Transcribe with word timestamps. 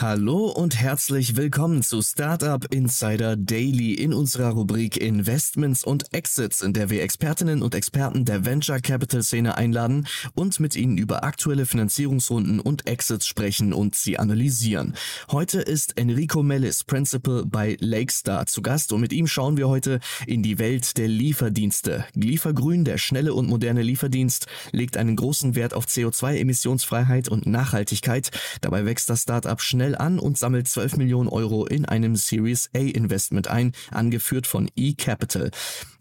Hallo 0.00 0.46
und 0.46 0.78
herzlich 0.78 1.34
willkommen 1.34 1.82
zu 1.82 2.02
Startup 2.02 2.64
Insider 2.72 3.34
Daily 3.34 3.94
in 3.94 4.14
unserer 4.14 4.50
Rubrik 4.50 4.96
Investments 4.96 5.82
und 5.82 6.14
Exits, 6.14 6.60
in 6.60 6.72
der 6.72 6.88
wir 6.88 7.02
Expertinnen 7.02 7.62
und 7.62 7.74
Experten 7.74 8.24
der 8.24 8.46
Venture 8.46 8.78
Capital 8.78 9.24
Szene 9.24 9.56
einladen 9.56 10.06
und 10.36 10.60
mit 10.60 10.76
ihnen 10.76 10.98
über 10.98 11.24
aktuelle 11.24 11.66
Finanzierungsrunden 11.66 12.60
und 12.60 12.86
Exits 12.86 13.26
sprechen 13.26 13.72
und 13.72 13.96
sie 13.96 14.20
analysieren. 14.20 14.94
Heute 15.32 15.62
ist 15.62 15.98
Enrico 15.98 16.44
Mellis, 16.44 16.84
Principal 16.84 17.44
bei 17.44 17.76
Lakestar, 17.80 18.46
zu 18.46 18.62
Gast 18.62 18.92
und 18.92 19.00
mit 19.00 19.12
ihm 19.12 19.26
schauen 19.26 19.56
wir 19.56 19.68
heute 19.68 19.98
in 20.28 20.44
die 20.44 20.60
Welt 20.60 20.96
der 20.96 21.08
Lieferdienste. 21.08 22.04
Liefergrün, 22.14 22.84
der 22.84 22.98
schnelle 22.98 23.34
und 23.34 23.48
moderne 23.48 23.82
Lieferdienst, 23.82 24.46
legt 24.70 24.96
einen 24.96 25.16
großen 25.16 25.56
Wert 25.56 25.74
auf 25.74 25.86
CO2-Emissionsfreiheit 25.86 27.28
und 27.28 27.46
Nachhaltigkeit. 27.46 28.30
Dabei 28.60 28.84
wächst 28.84 29.10
das 29.10 29.22
Startup 29.22 29.60
schnell 29.60 29.87
schnell 29.88 29.96
an 29.96 30.18
und 30.18 30.36
sammelt 30.36 30.68
12 30.68 30.96
Millionen 30.96 31.28
Euro 31.28 31.66
in 31.66 31.84
einem 31.86 32.14
Series 32.14 32.68
A 32.74 32.78
Investment 32.78 33.48
ein, 33.48 33.72
angeführt 33.90 34.46
von 34.46 34.68
eCapital. 34.76 35.50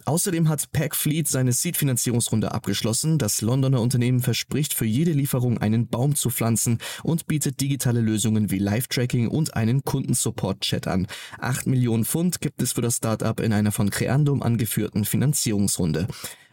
Außerdem 0.06 0.48
hat 0.48 0.72
Packfleet 0.72 1.28
seine 1.28 1.52
Seed-Finanzierungsrunde 1.52 2.54
abgeschlossen. 2.54 3.18
Das 3.18 3.42
Londoner 3.42 3.82
Unternehmen 3.82 4.22
verspricht 4.22 4.74
für 4.74 4.86
jede 4.86 5.12
Lieferung 5.12 5.58
einen 5.58 5.88
Baum 5.88 6.16
zu 6.16 6.30
pflanzen 6.30 6.80
und 7.04 7.28
bietet 7.28 7.60
digitale 7.60 8.00
Lösungen 8.00 8.50
wie 8.52 8.60
Live-Tracking 8.60 9.28
und 9.28 9.56
einen 9.56 9.84
Kundensupport-Chat 9.84 10.88
an. 10.88 11.08
8 11.40 11.68
Millionen 11.68 12.06
Pfund 12.06 12.40
gibt 12.42 12.62
es 12.62 12.74
für 12.74 12.82
das 12.82 12.98
Startup 12.98 13.40
in 13.40 13.52
einer 13.54 13.72
von 13.72 13.90
Creandum 13.90 14.44
angeführten 14.44 15.04
Finanzierungsrunde. 15.04 16.08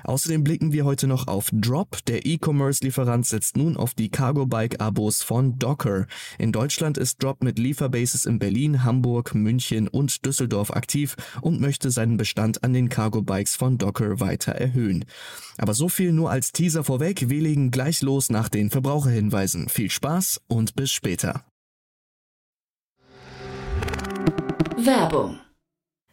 Außerdem 0.04 0.44
blicken 0.44 0.72
wir 0.72 0.84
heute 0.84 1.06
noch 1.06 1.26
auf 1.28 1.50
Drop. 1.52 2.04
Der 2.06 2.26
E-Commerce-Lieferant 2.26 3.26
setzt 3.26 3.56
nun 3.56 3.76
auf 3.76 3.94
die 3.94 4.10
Cargo-Bike-Abos 4.10 5.22
von 5.22 5.58
Docker. 5.58 6.06
In 6.38 6.52
Deutschland 6.52 6.98
ist 6.98 7.22
Drop 7.22 7.42
mit 7.42 7.58
Lieferbases 7.58 8.26
in 8.26 8.38
Berlin, 8.38 8.84
Hamburg, 8.84 9.34
München 9.34 9.88
und 9.88 10.24
Düsseldorf 10.24 10.70
aktiv 10.70 11.16
und 11.40 11.60
möchte 11.60 11.90
seinen 11.90 12.16
Bestand 12.16 12.62
an 12.62 12.72
den 12.72 12.88
Cargo-Bikes 12.88 13.56
von 13.56 13.78
Docker 13.78 14.20
weiter 14.20 14.52
erhöhen. 14.52 15.04
Aber 15.56 15.74
so 15.74 15.88
viel 15.88 16.12
nur 16.12 16.30
als 16.30 16.52
Teaser 16.52 16.84
vorweg. 16.84 17.30
Wir 17.30 17.40
legen 17.40 17.70
gleich 17.70 18.02
los 18.02 18.30
nach 18.30 18.48
den 18.48 18.70
Verbraucherhinweisen. 18.70 19.68
Viel 19.68 19.90
Spaß 19.90 20.42
und 20.48 20.76
bis 20.76 20.90
später. 20.92 21.44
Werbung 24.76 25.38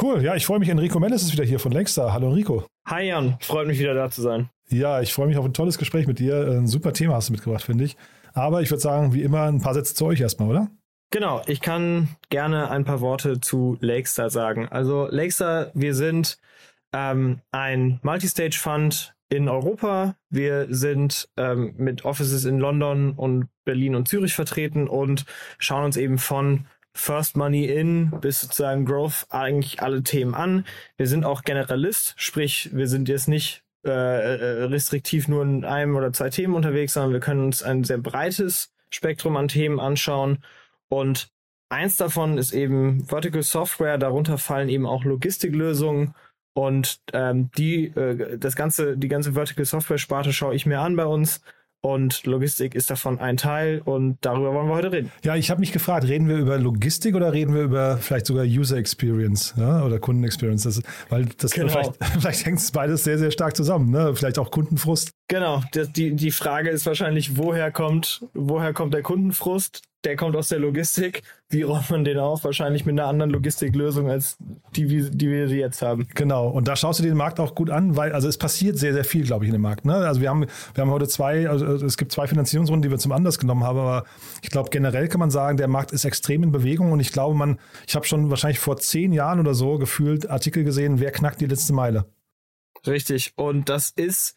Cool, 0.00 0.22
ja, 0.22 0.34
ich 0.34 0.44
freue 0.44 0.58
mich. 0.58 0.68
Enrico 0.68 0.98
Mendes 0.98 1.22
ist 1.22 1.32
wieder 1.32 1.44
hier 1.44 1.60
von 1.60 1.70
Lakestar. 1.70 2.12
Hallo 2.12 2.28
Enrico. 2.28 2.66
Hi 2.86 3.06
Jan, 3.06 3.36
freut 3.40 3.68
mich 3.68 3.78
wieder 3.78 3.94
da 3.94 4.10
zu 4.10 4.22
sein. 4.22 4.50
Ja, 4.68 5.00
ich 5.00 5.12
freue 5.12 5.28
mich 5.28 5.36
auf 5.36 5.44
ein 5.44 5.54
tolles 5.54 5.78
Gespräch 5.78 6.06
mit 6.06 6.18
dir. 6.18 6.36
Ein 6.48 6.66
super 6.66 6.92
Thema 6.92 7.14
hast 7.14 7.28
du 7.28 7.32
mitgebracht, 7.32 7.62
finde 7.62 7.84
ich. 7.84 7.96
Aber 8.32 8.60
ich 8.60 8.70
würde 8.70 8.80
sagen, 8.80 9.14
wie 9.14 9.22
immer, 9.22 9.44
ein 9.44 9.60
paar 9.60 9.74
Sätze 9.74 9.94
zu 9.94 10.06
euch 10.06 10.20
erstmal, 10.20 10.48
oder? 10.50 10.70
Genau, 11.10 11.42
ich 11.46 11.60
kann 11.60 12.08
gerne 12.28 12.70
ein 12.70 12.84
paar 12.84 13.00
Worte 13.00 13.40
zu 13.40 13.76
Lakestar 13.80 14.30
sagen. 14.30 14.66
Also 14.68 15.06
Lakestar, 15.08 15.70
wir 15.74 15.94
sind 15.94 16.38
ähm, 16.92 17.40
ein 17.52 18.00
Multistage-Fund 18.02 19.14
in 19.28 19.48
Europa. 19.48 20.16
Wir 20.28 20.66
sind 20.70 21.28
ähm, 21.36 21.74
mit 21.76 22.04
Offices 22.04 22.44
in 22.44 22.58
London 22.58 23.12
und 23.12 23.48
Berlin 23.64 23.94
und 23.94 24.08
Zürich 24.08 24.34
vertreten 24.34 24.88
und 24.88 25.24
schauen 25.58 25.84
uns 25.84 25.96
eben 25.96 26.18
von 26.18 26.66
First 26.94 27.36
Money 27.36 27.66
In 27.66 28.10
bis 28.20 28.40
sozusagen 28.40 28.84
Growth 28.84 29.26
eigentlich 29.30 29.82
alle 29.82 30.02
Themen 30.02 30.34
an. 30.34 30.64
Wir 30.96 31.06
sind 31.06 31.24
auch 31.24 31.42
Generalist, 31.42 32.14
sprich, 32.16 32.70
wir 32.72 32.86
sind 32.86 33.08
jetzt 33.08 33.28
nicht 33.28 33.64
äh, 33.84 33.90
äh, 33.90 34.64
restriktiv 34.64 35.28
nur 35.28 35.42
in 35.42 35.64
einem 35.64 35.96
oder 35.96 36.12
zwei 36.12 36.30
Themen 36.30 36.54
unterwegs, 36.54 36.94
sondern 36.94 37.12
wir 37.12 37.20
können 37.20 37.44
uns 37.44 37.62
ein 37.62 37.84
sehr 37.84 37.98
breites 37.98 38.72
Spektrum 38.90 39.36
an 39.36 39.48
Themen 39.48 39.80
anschauen. 39.80 40.38
Und 40.88 41.28
eins 41.68 41.96
davon 41.96 42.38
ist 42.38 42.52
eben 42.52 43.04
Vertical 43.04 43.42
Software, 43.42 43.98
darunter 43.98 44.38
fallen 44.38 44.68
eben 44.68 44.86
auch 44.86 45.04
Logistiklösungen. 45.04 46.14
Und 46.54 47.00
ähm, 47.12 47.50
die, 47.58 47.88
äh, 47.88 48.38
das 48.38 48.56
ganze, 48.56 48.96
die 48.96 49.08
ganze 49.08 49.32
Vertical 49.32 49.64
Software 49.64 49.98
Sparte 49.98 50.32
schaue 50.32 50.54
ich 50.54 50.64
mir 50.64 50.78
an 50.80 50.96
bei 50.96 51.04
uns 51.04 51.42
und 51.84 52.24
Logistik 52.24 52.74
ist 52.74 52.88
davon 52.88 53.18
ein 53.18 53.36
Teil 53.36 53.82
und 53.84 54.16
darüber 54.22 54.54
wollen 54.54 54.68
wir 54.68 54.74
heute 54.74 54.90
reden. 54.90 55.12
Ja, 55.22 55.36
ich 55.36 55.50
habe 55.50 55.60
mich 55.60 55.70
gefragt, 55.70 56.08
reden 56.08 56.28
wir 56.28 56.38
über 56.38 56.56
Logistik 56.56 57.14
oder 57.14 57.34
reden 57.34 57.54
wir 57.54 57.60
über 57.60 57.98
vielleicht 57.98 58.24
sogar 58.24 58.44
User 58.44 58.78
Experience 58.78 59.52
ja, 59.58 59.84
oder 59.84 59.98
Kunden 59.98 60.24
Experience? 60.24 60.62
Das, 60.62 60.80
weil 61.10 61.26
das 61.36 61.52
genau. 61.52 61.68
vielleicht, 61.68 61.92
vielleicht 62.20 62.46
hängt 62.46 62.58
es 62.58 62.72
beides 62.72 63.04
sehr, 63.04 63.18
sehr 63.18 63.30
stark 63.30 63.54
zusammen, 63.54 63.90
ne? 63.90 64.14
Vielleicht 64.14 64.38
auch 64.38 64.50
Kundenfrust. 64.50 65.12
Genau, 65.28 65.62
das, 65.72 65.90
die, 65.92 66.14
die 66.14 66.30
Frage 66.30 66.70
ist 66.70 66.86
wahrscheinlich, 66.86 67.36
woher 67.36 67.70
kommt, 67.70 68.26
woher 68.34 68.72
kommt 68.72 68.94
der 68.94 69.02
Kundenfrust? 69.02 69.82
der 70.04 70.16
kommt 70.16 70.36
aus 70.36 70.48
der 70.48 70.58
Logistik. 70.58 71.22
Wie 71.48 71.62
räumt 71.62 71.90
man 71.90 72.04
den 72.04 72.18
auf? 72.18 72.44
Wahrscheinlich 72.44 72.84
mit 72.84 72.98
einer 72.98 73.08
anderen 73.08 73.30
Logistiklösung 73.30 74.10
als 74.10 74.36
die, 74.76 74.86
die 74.86 75.28
wir 75.28 75.46
jetzt 75.48 75.82
haben. 75.82 76.06
Genau. 76.14 76.48
Und 76.48 76.68
da 76.68 76.76
schaust 76.76 77.00
du 77.00 77.04
den 77.04 77.16
Markt 77.16 77.40
auch 77.40 77.54
gut 77.54 77.70
an, 77.70 77.96
weil 77.96 78.12
also 78.12 78.28
es 78.28 78.38
passiert 78.38 78.78
sehr, 78.78 78.92
sehr 78.92 79.04
viel, 79.04 79.24
glaube 79.24 79.44
ich, 79.44 79.48
in 79.48 79.54
dem 79.54 79.62
Markt. 79.62 79.84
Ne? 79.84 79.94
Also 79.94 80.20
wir 80.20 80.28
haben, 80.28 80.46
wir 80.74 80.82
haben 80.82 80.90
heute 80.90 81.08
zwei, 81.08 81.48
also 81.48 81.66
es 81.66 81.96
gibt 81.96 82.12
zwei 82.12 82.26
Finanzierungsrunden, 82.26 82.82
die 82.82 82.90
wir 82.90 82.98
zum 82.98 83.12
Anlass 83.12 83.38
genommen 83.38 83.64
haben, 83.64 83.78
aber 83.78 84.04
ich 84.42 84.50
glaube, 84.50 84.70
generell 84.70 85.08
kann 85.08 85.20
man 85.20 85.30
sagen, 85.30 85.56
der 85.56 85.68
Markt 85.68 85.92
ist 85.92 86.04
extrem 86.04 86.42
in 86.42 86.52
Bewegung 86.52 86.92
und 86.92 87.00
ich 87.00 87.12
glaube, 87.12 87.36
man, 87.36 87.58
ich 87.86 87.94
habe 87.94 88.06
schon 88.06 88.30
wahrscheinlich 88.30 88.58
vor 88.58 88.76
zehn 88.76 89.12
Jahren 89.12 89.40
oder 89.40 89.54
so 89.54 89.78
gefühlt 89.78 90.28
Artikel 90.28 90.64
gesehen, 90.64 91.00
wer 91.00 91.12
knackt 91.12 91.40
die 91.40 91.46
letzte 91.46 91.72
Meile. 91.72 92.06
Richtig. 92.86 93.32
Und 93.36 93.68
das 93.68 93.90
ist 93.90 94.34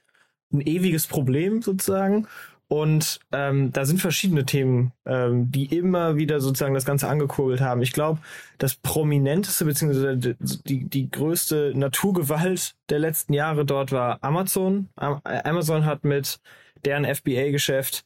ein 0.54 0.62
ewiges 0.62 1.08
Problem 1.08 1.62
sozusagen. 1.62 2.28
Und 2.70 3.22
ähm, 3.32 3.72
da 3.72 3.86
sind 3.86 4.02
verschiedene 4.02 4.46
Themen, 4.46 4.92
ähm, 5.06 5.50
die 5.50 5.74
immer 5.74 6.18
wieder 6.18 6.42
sozusagen 6.42 6.74
das 6.74 6.84
Ganze 6.84 7.08
angekurbelt 7.08 7.62
haben. 7.62 7.82
Ich 7.82 7.94
glaube, 7.94 8.20
das 8.58 8.76
prominenteste 8.76 9.64
beziehungsweise 9.64 10.36
die, 10.40 10.84
die 10.84 11.10
größte 11.10 11.72
Naturgewalt 11.76 12.76
der 12.90 13.00
letzten 13.00 13.34
Jahre 13.34 13.66
dort 13.66 13.94
war 13.94 14.22
Amazon. 14.22 14.90
Amazon 14.98 15.86
hat 15.86 16.04
mit 16.04 16.42
deren 16.84 17.06
FBA-Geschäft 17.06 18.04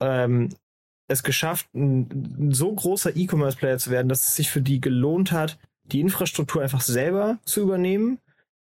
ähm, 0.00 0.50
es 1.08 1.22
geschafft, 1.22 1.68
ein, 1.74 2.48
ein 2.48 2.52
so 2.52 2.72
großer 2.72 3.16
E-Commerce-Player 3.16 3.78
zu 3.78 3.90
werden, 3.90 4.08
dass 4.08 4.26
es 4.26 4.36
sich 4.36 4.50
für 4.50 4.60
die 4.60 4.80
gelohnt 4.80 5.32
hat, 5.32 5.58
die 5.84 6.00
Infrastruktur 6.00 6.62
einfach 6.62 6.82
selber 6.82 7.38
zu 7.44 7.62
übernehmen 7.62 8.18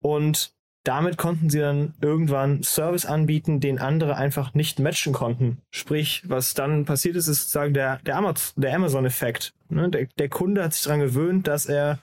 und 0.01 0.55
damit 0.85 1.17
konnten 1.17 1.49
sie 1.49 1.59
dann 1.59 1.95
irgendwann 1.99 2.61
Service 2.61 3.05
anbieten, 3.05 3.59
den 3.59 3.79
andere 3.79 4.15
einfach 4.15 4.53
nicht 4.53 4.79
matchen 4.79 5.13
konnten. 5.13 5.57
Sprich, 5.71 6.23
was 6.27 6.53
dann 6.53 6.85
passiert 6.85 7.15
ist, 7.15 7.27
ist 7.27 7.41
sozusagen 7.41 7.73
der, 7.73 7.97
der, 8.05 8.17
Amazon, 8.17 8.61
der 8.61 8.75
Amazon-Effekt. 8.75 9.51
Ne? 9.69 9.89
Der, 9.89 10.07
der 10.17 10.29
Kunde 10.29 10.63
hat 10.63 10.73
sich 10.73 10.83
daran 10.83 10.99
gewöhnt, 10.99 11.47
dass 11.47 11.65
er, 11.65 11.97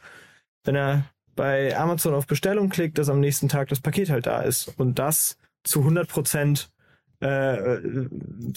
wenn 0.64 0.74
er 0.74 1.04
bei 1.36 1.76
Amazon 1.78 2.12
auf 2.12 2.26
Bestellung 2.26 2.70
klickt, 2.70 2.98
dass 2.98 3.08
am 3.08 3.20
nächsten 3.20 3.48
Tag 3.48 3.68
das 3.68 3.80
Paket 3.80 4.10
halt 4.10 4.26
da 4.26 4.42
ist. 4.42 4.74
Und 4.78 4.98
das 4.98 5.38
zu 5.62 5.78
100 5.78 6.08
Prozent 6.08 6.68
äh, 7.20 7.78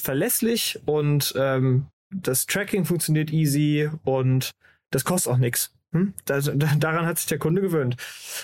verlässlich 0.02 0.80
und 0.86 1.36
ähm, 1.38 1.86
das 2.10 2.48
Tracking 2.48 2.86
funktioniert 2.86 3.32
easy 3.32 3.92
und 4.04 4.52
das 4.90 5.06
kostet 5.06 5.34
auch 5.34 5.38
nichts. 5.38 5.72
Hm? 5.92 6.16
daran 6.26 7.06
hat 7.06 7.20
sich 7.20 7.28
der 7.28 7.38
Kunde 7.38 7.62
gewöhnt. 7.62 7.98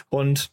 Und 0.10 0.52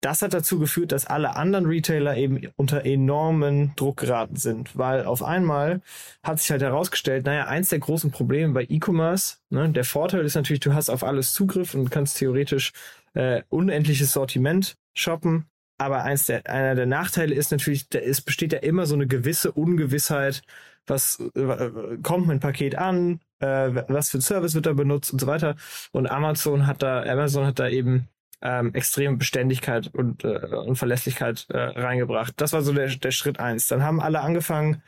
das 0.00 0.22
hat 0.22 0.32
dazu 0.32 0.58
geführt, 0.58 0.92
dass 0.92 1.06
alle 1.06 1.36
anderen 1.36 1.66
Retailer 1.66 2.16
eben 2.16 2.40
unter 2.56 2.84
enormen 2.86 3.72
Druck 3.76 3.98
geraten 3.98 4.36
sind, 4.36 4.76
weil 4.76 5.04
auf 5.04 5.22
einmal 5.22 5.82
hat 6.22 6.40
sich 6.40 6.50
halt 6.50 6.62
herausgestellt, 6.62 7.26
naja, 7.26 7.46
eins 7.46 7.68
der 7.68 7.80
großen 7.80 8.10
Probleme 8.10 8.54
bei 8.54 8.66
E-Commerce, 8.68 9.36
ne, 9.50 9.68
der 9.70 9.84
Vorteil 9.84 10.24
ist 10.24 10.36
natürlich, 10.36 10.60
du 10.60 10.72
hast 10.72 10.88
auf 10.88 11.04
alles 11.04 11.32
Zugriff 11.32 11.74
und 11.74 11.90
kannst 11.90 12.18
theoretisch 12.18 12.72
äh, 13.14 13.42
unendliches 13.50 14.12
Sortiment 14.12 14.76
shoppen, 14.94 15.46
aber 15.78 16.02
eins 16.02 16.26
der, 16.26 16.46
einer 16.46 16.74
der 16.74 16.86
Nachteile 16.86 17.34
ist 17.34 17.52
natürlich, 17.52 17.92
ist, 17.94 18.22
besteht 18.22 18.52
ja 18.52 18.58
immer 18.60 18.86
so 18.86 18.94
eine 18.94 19.06
gewisse 19.06 19.52
Ungewissheit, 19.52 20.42
was 20.86 21.22
äh, 21.34 21.70
kommt 22.02 22.26
mein 22.26 22.40
Paket 22.40 22.76
an, 22.76 23.20
äh, 23.40 23.70
was 23.88 24.10
für 24.10 24.18
ein 24.18 24.22
Service 24.22 24.54
wird 24.54 24.66
da 24.66 24.72
benutzt 24.72 25.12
und 25.12 25.20
so 25.20 25.26
weiter. 25.26 25.56
Und 25.92 26.10
Amazon 26.10 26.66
hat 26.66 26.82
da, 26.82 27.02
Amazon 27.02 27.46
hat 27.46 27.58
da 27.58 27.68
eben 27.68 28.08
ähm, 28.42 28.74
extreme 28.74 29.16
Beständigkeit 29.16 29.92
und, 29.94 30.24
äh, 30.24 30.46
und 30.46 30.76
Verlässlichkeit 30.76 31.46
äh, 31.50 31.58
reingebracht. 31.58 32.34
Das 32.36 32.52
war 32.52 32.62
so 32.62 32.72
der, 32.72 32.88
der 32.88 33.10
Schritt 33.10 33.38
eins. 33.38 33.68
Dann 33.68 33.82
haben 33.82 34.00
alle 34.00 34.20
angefangen, 34.20 34.82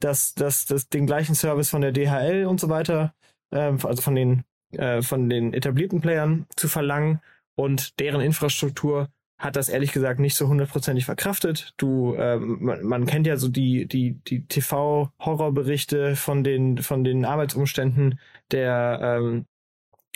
das, 0.00 0.34
das, 0.34 0.64
das, 0.66 0.88
den 0.88 1.06
gleichen 1.06 1.34
Service 1.34 1.70
von 1.70 1.82
der 1.82 1.92
DHL 1.92 2.46
und 2.46 2.58
so 2.58 2.68
weiter, 2.68 3.14
äh, 3.50 3.72
also 3.84 4.02
von 4.02 4.14
den, 4.14 4.44
äh, 4.72 5.02
von 5.02 5.28
den 5.28 5.52
etablierten 5.52 6.00
Playern 6.00 6.46
zu 6.56 6.68
verlangen 6.68 7.20
und 7.54 8.00
deren 8.00 8.20
Infrastruktur 8.20 9.08
hat 9.40 9.56
das 9.56 9.70
ehrlich 9.70 9.92
gesagt 9.92 10.20
nicht 10.20 10.34
so 10.34 10.48
hundertprozentig 10.48 11.06
verkraftet. 11.06 11.72
Du, 11.78 12.14
ähm, 12.14 12.58
man, 12.60 12.84
man 12.84 13.06
kennt 13.06 13.26
ja 13.26 13.38
so 13.38 13.48
die 13.48 13.86
die 13.86 14.20
die 14.28 14.44
TV-Horrorberichte 14.46 16.14
von 16.14 16.44
den 16.44 16.76
von 16.78 17.04
den 17.04 17.24
Arbeitsumständen 17.24 18.20
der 18.50 19.00
ähm, 19.02 19.46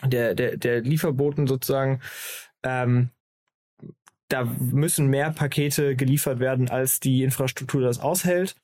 der 0.04 0.34
der 0.34 0.58
der 0.58 0.82
Lieferboten 0.82 1.46
sozusagen 1.46 2.00
ähm, 2.64 3.10
da 4.28 4.44
müssen 4.44 5.06
mehr 5.06 5.30
Pakete 5.30 5.96
geliefert 5.96 6.40
werden, 6.40 6.70
als 6.70 6.98
die 6.98 7.22
Infrastruktur 7.22 7.82
das 7.82 8.00
aushält. 8.00 8.56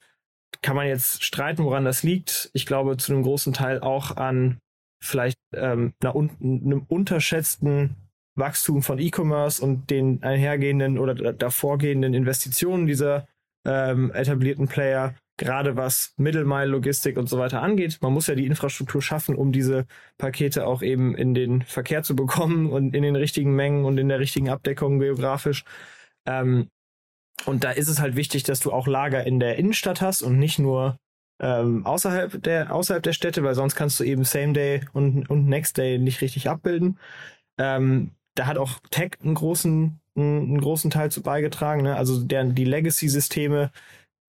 Kann 0.62 0.74
man 0.74 0.88
jetzt 0.88 1.22
streiten, 1.22 1.64
woran 1.64 1.84
das 1.84 2.02
liegt. 2.02 2.50
Ich 2.54 2.66
glaube 2.66 2.96
zu 2.96 3.12
einem 3.12 3.22
großen 3.22 3.52
Teil 3.52 3.80
auch 3.80 4.16
an 4.16 4.58
vielleicht 5.02 5.36
ähm, 5.54 5.94
einer 6.02 6.14
einem 6.14 6.84
unterschätzten 6.88 7.96
Wachstum 8.36 8.82
von 8.82 8.98
E-Commerce 8.98 9.62
und 9.62 9.90
den 9.90 10.22
einhergehenden 10.22 10.98
oder 10.98 11.32
davorgehenden 11.32 12.14
Investitionen 12.14 12.86
dieser 12.86 13.26
ähm, 13.66 14.10
etablierten 14.12 14.68
Player 14.68 15.14
gerade 15.40 15.76
was 15.76 16.12
Middle-Mile-Logistik 16.18 17.16
und 17.16 17.28
so 17.28 17.38
weiter 17.38 17.62
angeht. 17.62 17.98
Man 18.02 18.12
muss 18.12 18.26
ja 18.26 18.34
die 18.34 18.46
Infrastruktur 18.46 19.00
schaffen, 19.00 19.34
um 19.34 19.52
diese 19.52 19.86
Pakete 20.18 20.66
auch 20.66 20.82
eben 20.82 21.16
in 21.16 21.32
den 21.32 21.62
Verkehr 21.62 22.02
zu 22.02 22.14
bekommen 22.14 22.70
und 22.70 22.94
in 22.94 23.02
den 23.02 23.16
richtigen 23.16 23.56
Mengen 23.56 23.86
und 23.86 23.96
in 23.96 24.08
der 24.08 24.20
richtigen 24.20 24.50
Abdeckung 24.50 25.00
geografisch. 25.00 25.64
Ähm, 26.26 26.68
und 27.46 27.64
da 27.64 27.70
ist 27.70 27.88
es 27.88 28.00
halt 28.00 28.16
wichtig, 28.16 28.42
dass 28.42 28.60
du 28.60 28.70
auch 28.70 28.86
Lager 28.86 29.26
in 29.26 29.40
der 29.40 29.56
Innenstadt 29.56 30.02
hast 30.02 30.20
und 30.20 30.38
nicht 30.38 30.58
nur 30.58 30.98
ähm, 31.40 31.86
außerhalb 31.86 32.42
der 32.42 32.74
außerhalb 32.74 33.02
der 33.02 33.14
Städte, 33.14 33.42
weil 33.42 33.54
sonst 33.54 33.74
kannst 33.74 33.98
du 33.98 34.04
eben 34.04 34.24
Same 34.24 34.52
Day 34.52 34.82
und, 34.92 35.30
und 35.30 35.46
Next 35.46 35.78
Day 35.78 35.98
nicht 35.98 36.20
richtig 36.20 36.50
abbilden. 36.50 36.98
Ähm, 37.58 38.10
da 38.34 38.46
hat 38.46 38.58
auch 38.58 38.78
Tech 38.90 39.12
einen 39.22 39.34
großen 39.34 40.00
einen 40.16 40.60
großen 40.60 40.90
Teil 40.90 41.10
zu 41.10 41.22
beigetragen. 41.22 41.82
Ne? 41.82 41.96
Also 41.96 42.22
der, 42.22 42.44
die 42.44 42.64
Legacy-Systeme 42.64 43.70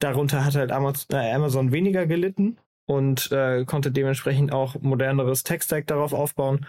Darunter 0.02 0.44
hat 0.44 0.56
halt 0.56 0.72
Amazon, 0.72 1.18
äh, 1.18 1.32
Amazon 1.34 1.72
weniger 1.72 2.06
gelitten 2.06 2.58
und 2.86 3.32
äh, 3.32 3.66
konnte 3.66 3.92
dementsprechend 3.92 4.52
auch 4.52 4.76
moderneres 4.82 5.44
Tech-Stack 5.44 5.88
darauf 5.88 6.14
aufbauen. 6.14 6.66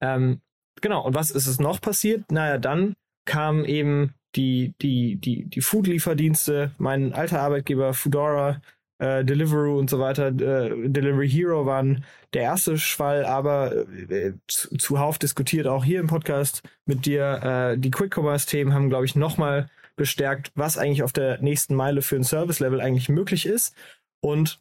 Ähm, 0.00 0.40
genau, 0.80 1.04
und 1.04 1.14
was 1.14 1.30
ist 1.30 1.46
es 1.46 1.60
noch 1.60 1.80
passiert? 1.80 2.30
Naja, 2.30 2.58
dann 2.58 2.94
kamen 3.26 3.64
eben 3.64 4.14
die, 4.36 4.74
die, 4.80 5.16
die, 5.16 5.44
die 5.44 5.60
Food-Lieferdienste, 5.60 6.72
mein 6.78 7.12
alter 7.12 7.40
Arbeitgeber 7.40 7.94
Foodora, 7.94 8.60
äh, 8.98 9.24
Deliveroo 9.24 9.78
und 9.78 9.90
so 9.90 9.98
weiter, 9.98 10.28
äh, 10.28 10.88
Delivery 10.88 11.28
Hero 11.28 11.66
waren 11.66 12.04
der 12.32 12.42
erste 12.42 12.78
Schwall, 12.78 13.24
aber 13.24 13.74
äh, 14.08 14.32
zu, 14.46 14.76
zuhauf 14.76 15.18
diskutiert 15.18 15.66
auch 15.66 15.84
hier 15.84 16.00
im 16.00 16.06
Podcast 16.06 16.62
mit 16.86 17.04
dir. 17.06 17.74
Äh, 17.74 17.78
die 17.78 17.90
Quick-Commerce-Themen 17.90 18.72
haben, 18.72 18.88
glaube 18.88 19.04
ich, 19.04 19.16
nochmal 19.16 19.68
bestärkt, 19.96 20.52
was 20.54 20.78
eigentlich 20.78 21.02
auf 21.02 21.12
der 21.12 21.40
nächsten 21.40 21.74
Meile 21.74 22.02
für 22.02 22.16
ein 22.16 22.24
Service-Level 22.24 22.80
eigentlich 22.80 23.08
möglich 23.08 23.46
ist. 23.46 23.74
Und 24.20 24.60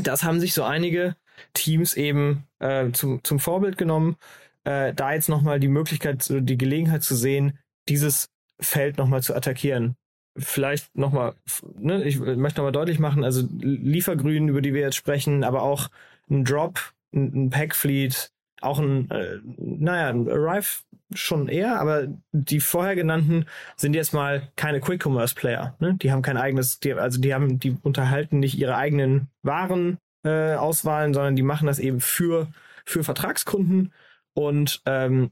das 0.00 0.22
haben 0.22 0.40
sich 0.40 0.54
so 0.54 0.62
einige 0.64 1.16
Teams 1.52 1.94
eben 1.94 2.46
äh, 2.58 2.90
zum, 2.92 3.22
zum 3.24 3.38
Vorbild 3.38 3.78
genommen, 3.78 4.16
äh, 4.64 4.94
da 4.94 5.12
jetzt 5.12 5.28
nochmal 5.28 5.60
die 5.60 5.68
Möglichkeit, 5.68 6.26
die 6.28 6.58
Gelegenheit 6.58 7.02
zu 7.02 7.14
sehen, 7.14 7.58
dieses 7.88 8.30
Feld 8.60 8.98
nochmal 8.98 9.22
zu 9.22 9.34
attackieren. 9.34 9.96
Vielleicht 10.36 10.96
nochmal, 10.96 11.34
ne, 11.74 12.02
ich 12.04 12.18
möchte 12.18 12.60
nochmal 12.60 12.72
deutlich 12.72 12.98
machen, 12.98 13.24
also 13.24 13.46
Liefergrün, 13.60 14.48
über 14.48 14.62
die 14.62 14.74
wir 14.74 14.80
jetzt 14.80 14.96
sprechen, 14.96 15.44
aber 15.44 15.62
auch 15.62 15.88
ein 16.28 16.44
Drop, 16.44 16.80
ein, 17.12 17.46
ein 17.46 17.50
Packfleet, 17.50 18.32
auch 18.64 18.78
ein, 18.78 19.10
äh, 19.10 19.38
naja, 19.58 20.08
ein 20.08 20.28
Arrive 20.28 20.82
schon 21.12 21.48
eher, 21.48 21.80
aber 21.80 22.08
die 22.32 22.60
vorher 22.60 22.96
genannten 22.96 23.46
sind 23.76 23.94
jetzt 23.94 24.12
mal 24.12 24.50
keine 24.56 24.80
Quick-Commerce-Player. 24.80 25.76
Ne? 25.78 25.94
Die 25.94 26.10
haben 26.10 26.22
kein 26.22 26.36
eigenes, 26.36 26.80
die, 26.80 26.94
also 26.94 27.20
die 27.20 27.34
haben, 27.34 27.58
die 27.58 27.76
unterhalten 27.82 28.40
nicht 28.40 28.58
ihre 28.58 28.76
eigenen 28.76 29.28
Waren 29.42 29.98
äh, 30.24 30.54
Auswahlen, 30.54 31.14
sondern 31.14 31.36
die 31.36 31.42
machen 31.42 31.66
das 31.66 31.78
eben 31.78 32.00
für, 32.00 32.48
für 32.84 33.04
Vertragskunden 33.04 33.92
und, 34.32 34.82
ähm, 34.86 35.30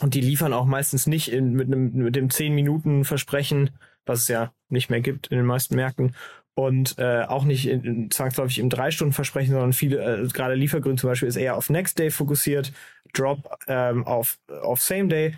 und 0.00 0.14
die 0.14 0.20
liefern 0.20 0.52
auch 0.52 0.66
meistens 0.66 1.06
nicht 1.06 1.32
in, 1.32 1.52
mit, 1.52 1.68
einem, 1.68 1.92
mit 1.94 2.16
dem 2.16 2.28
10-Minuten-Versprechen, 2.28 3.70
was 4.04 4.20
es 4.20 4.28
ja 4.28 4.52
nicht 4.68 4.90
mehr 4.90 5.00
gibt 5.00 5.28
in 5.28 5.38
den 5.38 5.46
meisten 5.46 5.76
Märkten, 5.76 6.14
und 6.56 6.98
äh, 6.98 7.22
auch 7.22 7.44
nicht 7.44 7.68
in, 7.68 7.84
in, 7.84 8.10
zwangsläufig 8.10 8.58
im 8.58 8.70
drei 8.70 8.90
Stunden 8.90 9.12
Versprechen, 9.12 9.52
sondern 9.52 9.74
viele, 9.74 10.22
äh, 10.22 10.26
gerade 10.28 10.54
Liefergrün 10.54 10.96
zum 10.96 11.10
Beispiel 11.10 11.28
ist 11.28 11.36
eher 11.36 11.56
auf 11.56 11.68
Next 11.68 11.98
Day 11.98 12.10
fokussiert, 12.10 12.72
Drop 13.12 13.58
ähm, 13.68 14.06
auf, 14.06 14.38
auf 14.62 14.80
Same 14.80 15.08
Day. 15.08 15.36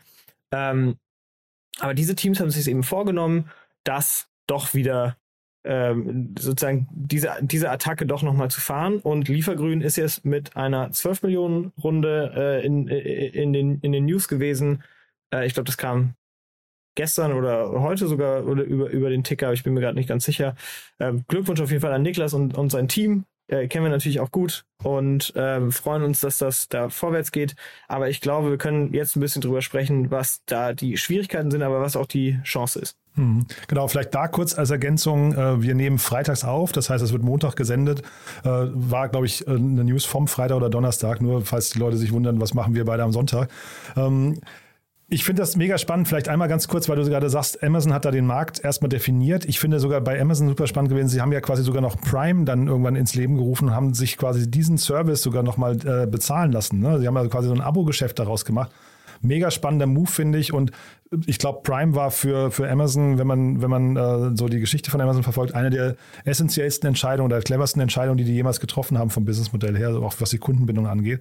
Ähm, 0.52 0.96
aber 1.80 1.94
diese 1.94 2.14
Teams 2.14 2.38
haben 2.38 2.50
sich 2.50 2.68
eben 2.68 2.84
vorgenommen, 2.84 3.50
das 3.82 4.28
doch 4.46 4.74
wieder 4.74 5.16
ähm, 5.64 6.36
sozusagen 6.38 6.86
diese, 6.92 7.30
diese 7.40 7.70
Attacke 7.70 8.06
doch 8.06 8.22
nochmal 8.22 8.50
zu 8.50 8.60
fahren. 8.60 8.98
Und 9.00 9.28
Liefergrün 9.28 9.80
ist 9.80 9.96
jetzt 9.96 10.24
mit 10.24 10.56
einer 10.56 10.92
12 10.92 11.24
Millionen 11.24 11.72
Runde 11.82 12.32
äh, 12.36 12.64
in, 12.64 12.86
in, 12.86 13.52
den, 13.52 13.80
in 13.80 13.90
den 13.90 14.06
News 14.06 14.28
gewesen. 14.28 14.84
Äh, 15.34 15.46
ich 15.46 15.54
glaube, 15.54 15.66
das 15.66 15.76
kam 15.76 16.14
gestern 16.98 17.32
oder 17.32 17.80
heute 17.80 18.08
sogar 18.08 18.44
oder 18.44 18.64
über, 18.64 18.90
über 18.90 19.08
den 19.08 19.22
Ticker, 19.22 19.52
ich 19.52 19.62
bin 19.62 19.72
mir 19.72 19.80
gerade 19.80 19.94
nicht 19.94 20.08
ganz 20.08 20.24
sicher. 20.24 20.56
Ähm, 20.98 21.24
Glückwunsch 21.28 21.60
auf 21.60 21.70
jeden 21.70 21.80
Fall 21.80 21.92
an 21.92 22.02
Niklas 22.02 22.34
und, 22.34 22.58
und 22.58 22.70
sein 22.70 22.88
Team. 22.88 23.24
Äh, 23.46 23.68
kennen 23.68 23.84
wir 23.84 23.90
natürlich 23.90 24.20
auch 24.20 24.32
gut 24.32 24.64
und 24.82 25.32
ähm, 25.36 25.70
freuen 25.70 26.02
uns, 26.02 26.20
dass 26.20 26.38
das 26.38 26.68
da 26.68 26.90
vorwärts 26.90 27.30
geht. 27.30 27.54
Aber 27.86 28.10
ich 28.10 28.20
glaube, 28.20 28.50
wir 28.50 28.58
können 28.58 28.92
jetzt 28.92 29.16
ein 29.16 29.20
bisschen 29.20 29.40
drüber 29.40 29.62
sprechen, 29.62 30.10
was 30.10 30.42
da 30.44 30.74
die 30.74 30.96
Schwierigkeiten 30.96 31.50
sind, 31.52 31.62
aber 31.62 31.80
was 31.80 31.96
auch 31.96 32.06
die 32.06 32.40
Chance 32.42 32.80
ist. 32.80 32.96
Hm. 33.14 33.46
Genau, 33.68 33.86
vielleicht 33.86 34.14
da 34.14 34.26
kurz 34.26 34.58
als 34.58 34.70
Ergänzung, 34.70 35.34
äh, 35.34 35.62
wir 35.62 35.74
nehmen 35.74 35.98
freitags 35.98 36.44
auf, 36.44 36.72
das 36.72 36.90
heißt, 36.90 37.02
es 37.02 37.12
wird 37.12 37.22
Montag 37.22 37.54
gesendet. 37.54 38.02
Äh, 38.42 38.48
war, 38.48 39.08
glaube 39.08 39.26
ich, 39.26 39.46
eine 39.46 39.84
News 39.84 40.04
vom 40.04 40.26
Freitag 40.26 40.56
oder 40.56 40.68
Donnerstag, 40.68 41.22
nur 41.22 41.42
falls 41.46 41.70
die 41.70 41.78
Leute 41.78 41.96
sich 41.96 42.12
wundern, 42.12 42.40
was 42.40 42.54
machen 42.54 42.74
wir 42.74 42.84
beide 42.84 43.04
am 43.04 43.12
Sonntag. 43.12 43.50
Ich 45.10 45.24
finde 45.24 45.40
das 45.40 45.56
mega 45.56 45.78
spannend. 45.78 46.06
Vielleicht 46.06 46.28
einmal 46.28 46.48
ganz 46.48 46.68
kurz, 46.68 46.86
weil 46.88 46.96
du 46.96 47.04
gerade 47.06 47.30
sagst, 47.30 47.62
Amazon 47.62 47.94
hat 47.94 48.04
da 48.04 48.10
den 48.10 48.26
Markt 48.26 48.62
erstmal 48.62 48.90
definiert. 48.90 49.46
Ich 49.46 49.58
finde 49.58 49.80
sogar 49.80 50.02
bei 50.02 50.20
Amazon 50.20 50.48
super 50.48 50.66
spannend 50.66 50.90
gewesen. 50.90 51.08
Sie 51.08 51.22
haben 51.22 51.32
ja 51.32 51.40
quasi 51.40 51.62
sogar 51.62 51.80
noch 51.80 51.98
Prime 51.98 52.44
dann 52.44 52.66
irgendwann 52.66 52.94
ins 52.94 53.14
Leben 53.14 53.36
gerufen 53.36 53.68
und 53.68 53.74
haben 53.74 53.94
sich 53.94 54.18
quasi 54.18 54.50
diesen 54.50 54.76
Service 54.76 55.22
sogar 55.22 55.42
nochmal 55.42 55.78
äh, 55.86 56.06
bezahlen 56.06 56.52
lassen. 56.52 56.80
Ne? 56.80 56.98
Sie 57.00 57.06
haben 57.06 57.16
also 57.16 57.30
quasi 57.30 57.48
so 57.48 57.54
ein 57.54 57.62
Abo-Geschäft 57.62 58.18
daraus 58.18 58.44
gemacht. 58.44 58.70
Mega 59.22 59.50
spannender 59.50 59.86
Move, 59.86 60.10
finde 60.10 60.38
ich. 60.38 60.52
Und 60.52 60.72
ich 61.24 61.38
glaube, 61.38 61.60
Prime 61.62 61.94
war 61.94 62.10
für, 62.10 62.50
für 62.50 62.70
Amazon, 62.70 63.16
wenn 63.16 63.26
man, 63.26 63.62
wenn 63.62 63.70
man 63.70 63.96
äh, 63.96 64.36
so 64.36 64.48
die 64.48 64.60
Geschichte 64.60 64.90
von 64.90 65.00
Amazon 65.00 65.22
verfolgt, 65.22 65.54
eine 65.54 65.70
der 65.70 65.96
essentiellsten 66.26 66.86
Entscheidungen 66.86 67.32
oder 67.32 67.40
cleversten 67.40 67.80
Entscheidungen, 67.80 68.18
die 68.18 68.24
die 68.24 68.34
jemals 68.34 68.60
getroffen 68.60 68.98
haben 68.98 69.08
vom 69.08 69.24
Businessmodell 69.24 69.76
her, 69.76 69.96
auch 69.96 70.14
was 70.18 70.28
die 70.28 70.38
Kundenbindung 70.38 70.86
angeht. 70.86 71.20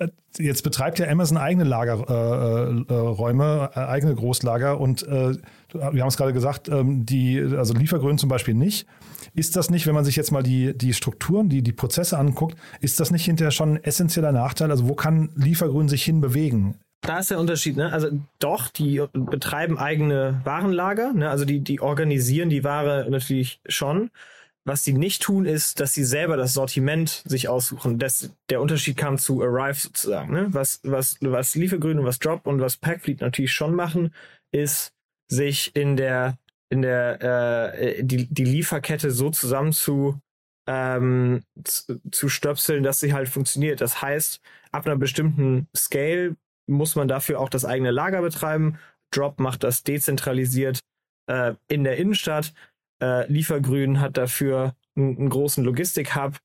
Äh, 0.00 0.08
jetzt 0.38 0.62
betreibt 0.62 0.98
ja 0.98 1.08
Amazon 1.08 1.36
eigene 1.36 1.64
Lagerräume, 1.64 3.70
äh, 3.74 3.80
äh, 3.80 3.84
eigene 3.84 4.14
Großlager 4.14 4.80
und 4.80 5.06
äh, 5.06 5.34
wir 5.72 6.02
haben 6.02 6.08
es 6.08 6.16
gerade 6.16 6.32
gesagt, 6.32 6.68
ähm, 6.68 7.06
die, 7.06 7.40
also 7.40 7.74
Liefergrün 7.74 8.18
zum 8.18 8.28
Beispiel 8.28 8.54
nicht. 8.54 8.86
Ist 9.34 9.54
das 9.54 9.70
nicht, 9.70 9.86
wenn 9.86 9.94
man 9.94 10.04
sich 10.04 10.16
jetzt 10.16 10.32
mal 10.32 10.42
die, 10.42 10.76
die 10.76 10.94
Strukturen, 10.94 11.48
die, 11.48 11.62
die 11.62 11.72
Prozesse 11.72 12.18
anguckt, 12.18 12.56
ist 12.80 12.98
das 12.98 13.12
nicht 13.12 13.24
hinterher 13.24 13.52
schon 13.52 13.74
ein 13.74 13.84
essentieller 13.84 14.32
Nachteil? 14.32 14.70
Also 14.70 14.88
wo 14.88 14.94
kann 14.94 15.30
Liefergrün 15.36 15.88
sich 15.88 16.02
hinbewegen? 16.02 16.74
Da 17.02 17.20
ist 17.20 17.30
der 17.30 17.38
Unterschied, 17.38 17.76
ne? 17.76 17.92
Also 17.92 18.08
doch, 18.40 18.68
die 18.68 19.02
betreiben 19.12 19.78
eigene 19.78 20.40
Warenlager, 20.44 21.12
ne? 21.12 21.30
Also 21.30 21.44
die, 21.44 21.60
die 21.60 21.80
organisieren 21.80 22.50
die 22.50 22.64
Ware 22.64 23.06
natürlich 23.08 23.60
schon. 23.66 24.10
Was 24.64 24.84
sie 24.84 24.92
nicht 24.92 25.22
tun, 25.22 25.46
ist, 25.46 25.80
dass 25.80 25.94
sie 25.94 26.04
selber 26.04 26.36
das 26.36 26.52
Sortiment 26.52 27.22
sich 27.24 27.48
aussuchen. 27.48 27.98
Das, 27.98 28.30
der 28.50 28.60
Unterschied 28.60 28.96
kam 28.96 29.18
zu 29.18 29.42
Arrive 29.42 29.78
sozusagen. 29.80 30.32
Ne? 30.32 30.48
Was, 30.50 30.80
was, 30.84 31.16
was 31.20 31.54
Liefergrün 31.54 31.98
und 31.98 32.04
was 32.04 32.18
Drop 32.18 32.46
und 32.46 32.60
was 32.60 32.76
Packfleet 32.76 33.20
natürlich 33.20 33.52
schon 33.52 33.74
machen, 33.74 34.14
ist, 34.52 34.92
sich 35.28 35.74
in 35.74 35.96
der, 35.96 36.38
in 36.70 36.82
der, 36.82 37.22
äh, 37.22 38.04
die, 38.04 38.26
die 38.26 38.44
Lieferkette 38.44 39.10
so 39.10 39.30
zusammen 39.30 39.72
zu, 39.72 40.20
ähm, 40.66 41.42
zu, 41.64 42.00
zu 42.10 42.28
stöpseln, 42.28 42.82
dass 42.82 43.00
sie 43.00 43.12
halt 43.12 43.28
funktioniert. 43.28 43.80
Das 43.80 44.02
heißt, 44.02 44.40
ab 44.72 44.86
einer 44.86 44.96
bestimmten 44.96 45.68
Scale 45.74 46.36
muss 46.68 46.96
man 46.96 47.08
dafür 47.08 47.40
auch 47.40 47.48
das 47.48 47.64
eigene 47.64 47.90
Lager 47.90 48.22
betreiben. 48.22 48.78
Drop 49.12 49.40
macht 49.40 49.64
das 49.64 49.82
dezentralisiert 49.82 50.80
äh, 51.26 51.54
in 51.68 51.84
der 51.84 51.96
Innenstadt. 51.96 52.52
Äh, 53.00 53.30
Liefergrün 53.32 54.00
hat 54.00 54.16
dafür 54.16 54.74
einen, 54.96 55.28
großen 55.28 55.64
Logistik-Hub 55.64 56.38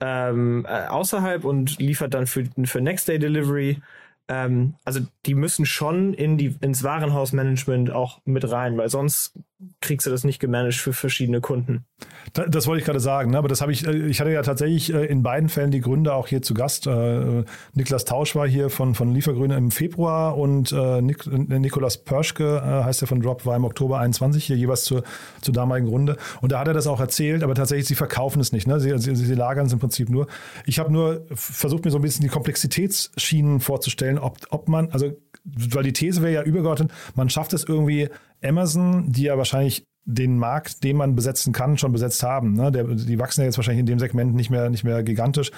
ähm, 0.00 0.66
äh, 0.68 0.86
außerhalb 0.86 1.44
und 1.44 1.78
liefert 1.78 2.14
dann 2.14 2.26
für, 2.26 2.44
für 2.64 2.80
Next-Day-Delivery 2.80 3.80
ähm, 4.28 4.74
also 4.84 5.00
die 5.24 5.34
müssen 5.34 5.66
schon 5.66 6.14
in 6.14 6.36
die, 6.36 6.56
ins 6.60 6.82
Warenhausmanagement 6.82 7.90
auch 7.90 8.20
mit 8.24 8.50
rein, 8.50 8.76
weil 8.76 8.88
sonst 8.88 9.34
kriegst 9.80 10.06
du 10.06 10.10
das 10.10 10.24
nicht 10.24 10.38
gemanagt 10.38 10.76
für 10.76 10.92
verschiedene 10.92 11.40
Kunden. 11.40 11.86
Das, 12.34 12.46
das 12.50 12.66
wollte 12.66 12.80
ich 12.80 12.84
gerade 12.84 13.00
sagen, 13.00 13.30
ne? 13.30 13.38
aber 13.38 13.48
das 13.48 13.62
habe 13.62 13.72
ich, 13.72 13.86
äh, 13.86 14.06
ich 14.06 14.20
hatte 14.20 14.30
ja 14.30 14.42
tatsächlich 14.42 14.92
äh, 14.92 15.06
in 15.06 15.22
beiden 15.22 15.48
Fällen 15.48 15.70
die 15.70 15.80
Gründer 15.80 16.14
auch 16.14 16.28
hier 16.28 16.42
zu 16.42 16.52
Gast. 16.52 16.86
Äh, 16.86 17.44
Niklas 17.72 18.04
Tausch 18.04 18.34
war 18.34 18.46
hier 18.46 18.68
von, 18.68 18.94
von 18.94 19.14
Liefergrüne 19.14 19.56
im 19.56 19.70
Februar 19.70 20.36
und 20.36 20.72
Nik, 20.72 21.26
Nikolas 21.26 21.98
Pörschke 21.98 22.62
heißt 22.84 23.02
er 23.02 23.08
von 23.08 23.20
Drop, 23.20 23.46
war 23.46 23.56
im 23.56 23.64
Oktober 23.64 23.98
21 23.98 24.44
hier 24.44 24.56
jeweils 24.56 24.84
zur, 24.84 25.04
zur 25.40 25.54
damaligen 25.54 25.88
Runde. 25.88 26.16
Und 26.40 26.52
da 26.52 26.60
hat 26.60 26.68
er 26.68 26.74
das 26.74 26.86
auch 26.86 27.00
erzählt, 27.00 27.42
aber 27.42 27.54
tatsächlich, 27.54 27.86
sie 27.86 27.94
verkaufen 27.94 28.40
es 28.40 28.52
nicht. 28.52 28.66
Ne? 28.66 28.80
Sie, 28.80 28.96
sie, 28.98 29.14
sie 29.14 29.34
lagern 29.34 29.66
es 29.66 29.72
im 29.72 29.78
Prinzip 29.78 30.08
nur. 30.08 30.26
Ich 30.64 30.78
habe 30.78 30.92
nur 30.92 31.24
versucht, 31.34 31.84
mir 31.84 31.90
so 31.90 31.98
ein 31.98 32.02
bisschen 32.02 32.22
die 32.22 32.28
Komplexitätsschienen 32.28 33.60
vorzustellen, 33.60 34.15
ob, 34.18 34.38
ob 34.50 34.68
man, 34.68 34.90
also 34.90 35.12
weil 35.44 35.84
die 35.84 35.92
These 35.92 36.22
wäre 36.22 36.32
ja 36.32 36.42
übergeordnet, 36.42 36.90
man 37.14 37.30
schafft 37.30 37.52
es 37.52 37.64
irgendwie, 37.64 38.08
Amazon, 38.42 39.12
die 39.12 39.24
ja 39.24 39.38
wahrscheinlich 39.38 39.86
den 40.04 40.38
Markt, 40.38 40.84
den 40.84 40.96
man 40.96 41.16
besetzen 41.16 41.52
kann, 41.52 41.78
schon 41.78 41.92
besetzt 41.92 42.22
haben. 42.22 42.54
Ne? 42.54 42.70
Der, 42.70 42.84
die 42.84 43.18
wachsen 43.18 43.40
ja 43.40 43.46
jetzt 43.46 43.58
wahrscheinlich 43.58 43.80
in 43.80 43.86
dem 43.86 43.98
Segment 43.98 44.34
nicht 44.34 44.50
mehr, 44.50 44.70
nicht 44.70 44.84
mehr 44.84 45.02
gigantisch. 45.02 45.50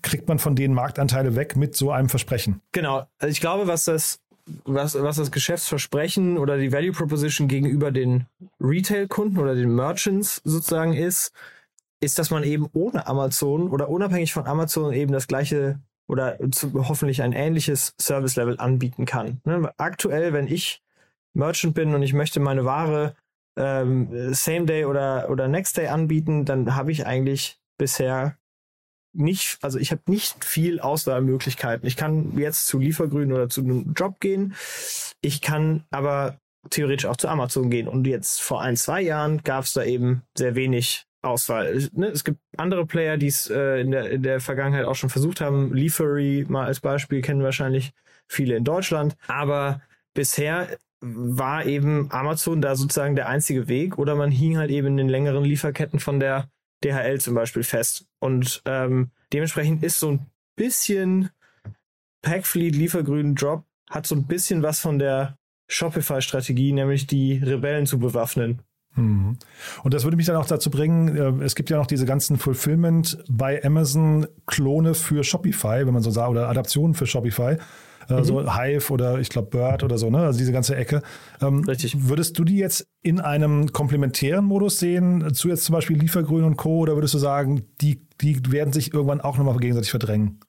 Kriegt 0.00 0.28
man 0.28 0.38
von 0.38 0.56
denen 0.56 0.74
Marktanteile 0.74 1.36
weg 1.36 1.56
mit 1.56 1.76
so 1.76 1.90
einem 1.90 2.08
Versprechen? 2.08 2.60
Genau. 2.72 3.06
Also 3.18 3.30
ich 3.30 3.40
glaube, 3.40 3.66
was 3.66 3.84
das, 3.84 4.20
was, 4.64 5.00
was 5.00 5.16
das 5.16 5.30
Geschäftsversprechen 5.30 6.38
oder 6.38 6.58
die 6.58 6.72
Value 6.72 6.92
Proposition 6.92 7.46
gegenüber 7.46 7.90
den 7.90 8.26
Retail-Kunden 8.60 9.38
oder 9.38 9.54
den 9.54 9.74
Merchants 9.74 10.40
sozusagen 10.44 10.94
ist, 10.94 11.32
ist, 12.00 12.18
dass 12.18 12.30
man 12.30 12.42
eben 12.42 12.66
ohne 12.72 13.06
Amazon 13.06 13.70
oder 13.70 13.88
unabhängig 13.88 14.32
von 14.32 14.46
Amazon 14.46 14.92
eben 14.92 15.12
das 15.12 15.28
gleiche 15.28 15.78
oder 16.08 16.38
zu, 16.50 16.88
hoffentlich 16.88 17.22
ein 17.22 17.32
ähnliches 17.32 17.94
Service-Level 18.00 18.58
anbieten 18.58 19.04
kann. 19.04 19.40
Ne? 19.44 19.72
Aktuell, 19.76 20.32
wenn 20.32 20.46
ich 20.46 20.82
Merchant 21.34 21.74
bin 21.74 21.94
und 21.94 22.02
ich 22.02 22.12
möchte 22.12 22.40
meine 22.40 22.64
Ware 22.64 23.14
ähm, 23.56 24.34
Same 24.34 24.66
Day 24.66 24.84
oder, 24.84 25.30
oder 25.30 25.48
Next 25.48 25.76
Day 25.76 25.88
anbieten, 25.88 26.44
dann 26.44 26.74
habe 26.74 26.92
ich 26.92 27.06
eigentlich 27.06 27.58
bisher 27.78 28.36
nicht, 29.14 29.58
also 29.62 29.78
ich 29.78 29.90
habe 29.90 30.02
nicht 30.06 30.44
viel 30.44 30.80
Auswahlmöglichkeiten. 30.80 31.86
Ich 31.86 31.96
kann 31.96 32.38
jetzt 32.38 32.66
zu 32.66 32.78
Liefergrün 32.78 33.32
oder 33.32 33.48
zu 33.48 33.60
einem 33.60 33.92
Job 33.94 34.20
gehen. 34.20 34.54
Ich 35.20 35.42
kann 35.42 35.84
aber 35.90 36.38
theoretisch 36.70 37.06
auch 37.06 37.16
zu 37.16 37.28
Amazon 37.28 37.70
gehen. 37.70 37.88
Und 37.88 38.06
jetzt 38.06 38.40
vor 38.40 38.62
ein, 38.62 38.76
zwei 38.76 39.02
Jahren 39.02 39.42
gab 39.42 39.64
es 39.64 39.74
da 39.74 39.84
eben 39.84 40.22
sehr 40.36 40.54
wenig 40.54 41.06
Auswahl. 41.22 41.88
Ne? 41.92 42.08
Es 42.08 42.24
gibt 42.24 42.38
andere 42.56 42.84
Player, 42.84 43.16
die 43.16 43.28
es 43.28 43.48
äh, 43.48 43.80
in, 43.80 43.92
der, 43.92 44.10
in 44.10 44.22
der 44.22 44.40
Vergangenheit 44.40 44.84
auch 44.84 44.96
schon 44.96 45.10
versucht 45.10 45.40
haben. 45.40 45.72
Liefery 45.72 46.44
mal 46.48 46.66
als 46.66 46.80
Beispiel 46.80 47.22
kennen 47.22 47.42
wahrscheinlich 47.42 47.92
viele 48.28 48.56
in 48.56 48.64
Deutschland. 48.64 49.16
Aber 49.28 49.80
bisher 50.14 50.68
war 51.00 51.64
eben 51.66 52.10
Amazon 52.10 52.60
da 52.60 52.76
sozusagen 52.76 53.16
der 53.16 53.28
einzige 53.28 53.68
Weg 53.68 53.98
oder 53.98 54.14
man 54.14 54.30
hing 54.30 54.56
halt 54.56 54.70
eben 54.70 54.88
in 54.88 54.96
den 54.96 55.08
längeren 55.08 55.44
Lieferketten 55.44 55.98
von 55.98 56.20
der 56.20 56.48
DHL 56.84 57.20
zum 57.20 57.34
Beispiel 57.34 57.62
fest. 57.62 58.06
Und 58.20 58.62
ähm, 58.66 59.10
dementsprechend 59.32 59.82
ist 59.82 59.98
so 59.98 60.12
ein 60.12 60.26
bisschen 60.56 61.30
Packfleet, 62.22 62.76
Liefergrün, 62.76 63.34
Drop 63.34 63.64
hat 63.90 64.06
so 64.06 64.14
ein 64.14 64.26
bisschen 64.26 64.62
was 64.62 64.80
von 64.80 64.98
der 64.98 65.36
Shopify-Strategie, 65.68 66.72
nämlich 66.72 67.06
die 67.06 67.38
Rebellen 67.38 67.86
zu 67.86 67.98
bewaffnen. 67.98 68.62
Mhm. 68.94 69.36
Und 69.82 69.94
das 69.94 70.04
würde 70.04 70.16
mich 70.16 70.26
dann 70.26 70.36
auch 70.36 70.46
dazu 70.46 70.70
bringen, 70.70 71.40
äh, 71.40 71.44
es 71.44 71.54
gibt 71.54 71.70
ja 71.70 71.78
noch 71.78 71.86
diese 71.86 72.06
ganzen 72.06 72.38
Fulfillment 72.38 73.18
bei 73.28 73.62
Amazon 73.64 74.26
Klone 74.46 74.94
für 74.94 75.24
Shopify, 75.24 75.86
wenn 75.86 75.94
man 75.94 76.02
so 76.02 76.10
sagt, 76.10 76.30
oder 76.30 76.48
Adaptionen 76.48 76.94
für 76.94 77.06
Shopify. 77.06 77.56
Äh, 78.08 78.14
mhm. 78.14 78.24
So 78.24 78.54
Hive 78.54 78.92
oder 78.92 79.18
ich 79.18 79.28
glaube 79.28 79.48
Bird 79.50 79.82
oder 79.84 79.98
so, 79.98 80.10
ne? 80.10 80.18
Also 80.18 80.38
diese 80.38 80.52
ganze 80.52 80.76
Ecke. 80.76 81.02
Ähm, 81.40 81.64
Richtig. 81.64 82.08
Würdest 82.08 82.38
du 82.38 82.44
die 82.44 82.56
jetzt 82.56 82.86
in 83.02 83.20
einem 83.20 83.72
komplementären 83.72 84.44
Modus 84.44 84.78
sehen, 84.78 85.32
zu 85.34 85.48
jetzt 85.48 85.64
zum 85.64 85.74
Beispiel 85.74 85.98
Liefergrün 85.98 86.44
und 86.44 86.56
Co. 86.56 86.78
oder 86.78 86.96
würdest 86.96 87.14
du 87.14 87.18
sagen, 87.18 87.62
die, 87.80 88.06
die 88.20 88.40
werden 88.50 88.72
sich 88.72 88.92
irgendwann 88.92 89.20
auch 89.20 89.38
nochmal 89.38 89.56
gegenseitig 89.58 89.90
verdrängen? 89.90 90.40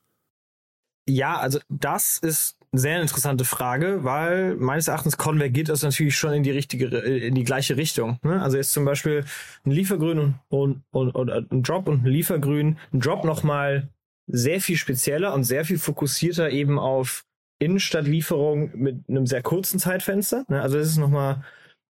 Ja, 1.07 1.37
also 1.37 1.59
das 1.69 2.17
ist 2.17 2.57
sehr 2.73 3.01
interessante 3.01 3.45
Frage, 3.45 4.03
weil 4.03 4.55
meines 4.55 4.87
Erachtens 4.87 5.17
konvergiert 5.17 5.69
das 5.69 5.83
natürlich 5.83 6.17
schon 6.17 6.33
in 6.33 6.43
die 6.43 6.51
richtige, 6.51 6.87
in 6.87 7.35
die 7.35 7.43
gleiche 7.43 7.77
Richtung. 7.77 8.17
Ne? 8.23 8.41
Also 8.41 8.57
jetzt 8.57 8.73
zum 8.73 8.83
Beispiel 8.83 9.23
ein 9.63 9.71
Liefergrün 9.71 10.35
und, 10.49 10.81
und, 10.89 11.11
und, 11.11 11.29
und 11.29 11.51
ein 11.51 11.63
Drop 11.63 11.87
und 11.87 12.03
ein 12.03 12.11
Liefergrün, 12.11 12.77
ein 12.91 12.99
Drop 12.99 13.25
nochmal 13.25 13.89
sehr 14.27 14.59
viel 14.59 14.77
spezieller 14.77 15.33
und 15.33 15.43
sehr 15.43 15.65
viel 15.65 15.77
fokussierter 15.77 16.49
eben 16.49 16.79
auf 16.79 17.25
Innenstadtlieferung 17.59 18.71
mit 18.73 19.07
einem 19.07 19.27
sehr 19.27 19.43
kurzen 19.43 19.79
Zeitfenster. 19.79 20.43
Ne? 20.47 20.61
Also 20.61 20.77
das 20.77 20.87
ist 20.87 20.97
nochmal 20.97 21.43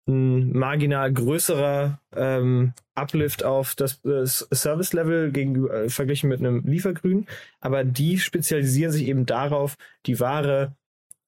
ein 0.07 0.57
marginal 0.57 1.11
größerer 1.11 1.99
ähm, 2.15 2.73
Uplift 2.95 3.43
auf 3.43 3.75
das, 3.75 4.01
das 4.01 4.47
Service-Level 4.51 5.31
gegenüber 5.31 5.73
äh, 5.73 5.89
verglichen 5.89 6.29
mit 6.29 6.39
einem 6.39 6.63
Liefergrün. 6.65 7.27
Aber 7.59 7.83
die 7.83 8.19
spezialisieren 8.19 8.91
sich 8.91 9.07
eben 9.07 9.25
darauf, 9.25 9.75
die 10.05 10.19
Ware 10.19 10.75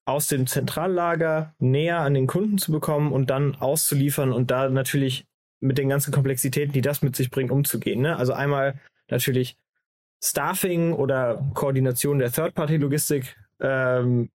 aus 0.05 0.27
dem 0.27 0.47
Zentrallager 0.47 1.53
näher 1.59 1.99
an 1.99 2.13
den 2.13 2.27
Kunden 2.27 2.57
zu 2.57 2.71
bekommen 2.71 3.11
und 3.11 3.29
dann 3.29 3.55
auszuliefern 3.55 4.31
und 4.31 4.49
da 4.49 4.69
natürlich 4.69 5.25
mit 5.59 5.77
den 5.77 5.89
ganzen 5.89 6.11
Komplexitäten, 6.11 6.73
die 6.73 6.81
das 6.81 7.01
mit 7.01 7.15
sich 7.15 7.29
bringt, 7.29 7.51
umzugehen. 7.51 8.01
Ne? 8.01 8.15
Also 8.15 8.33
einmal 8.33 8.79
natürlich 9.09 9.57
Staffing 10.21 10.93
oder 10.93 11.45
Koordination 11.53 12.19
der 12.19 12.31
Third-Party-Logistik 12.31 13.37
ähm, 13.61 14.29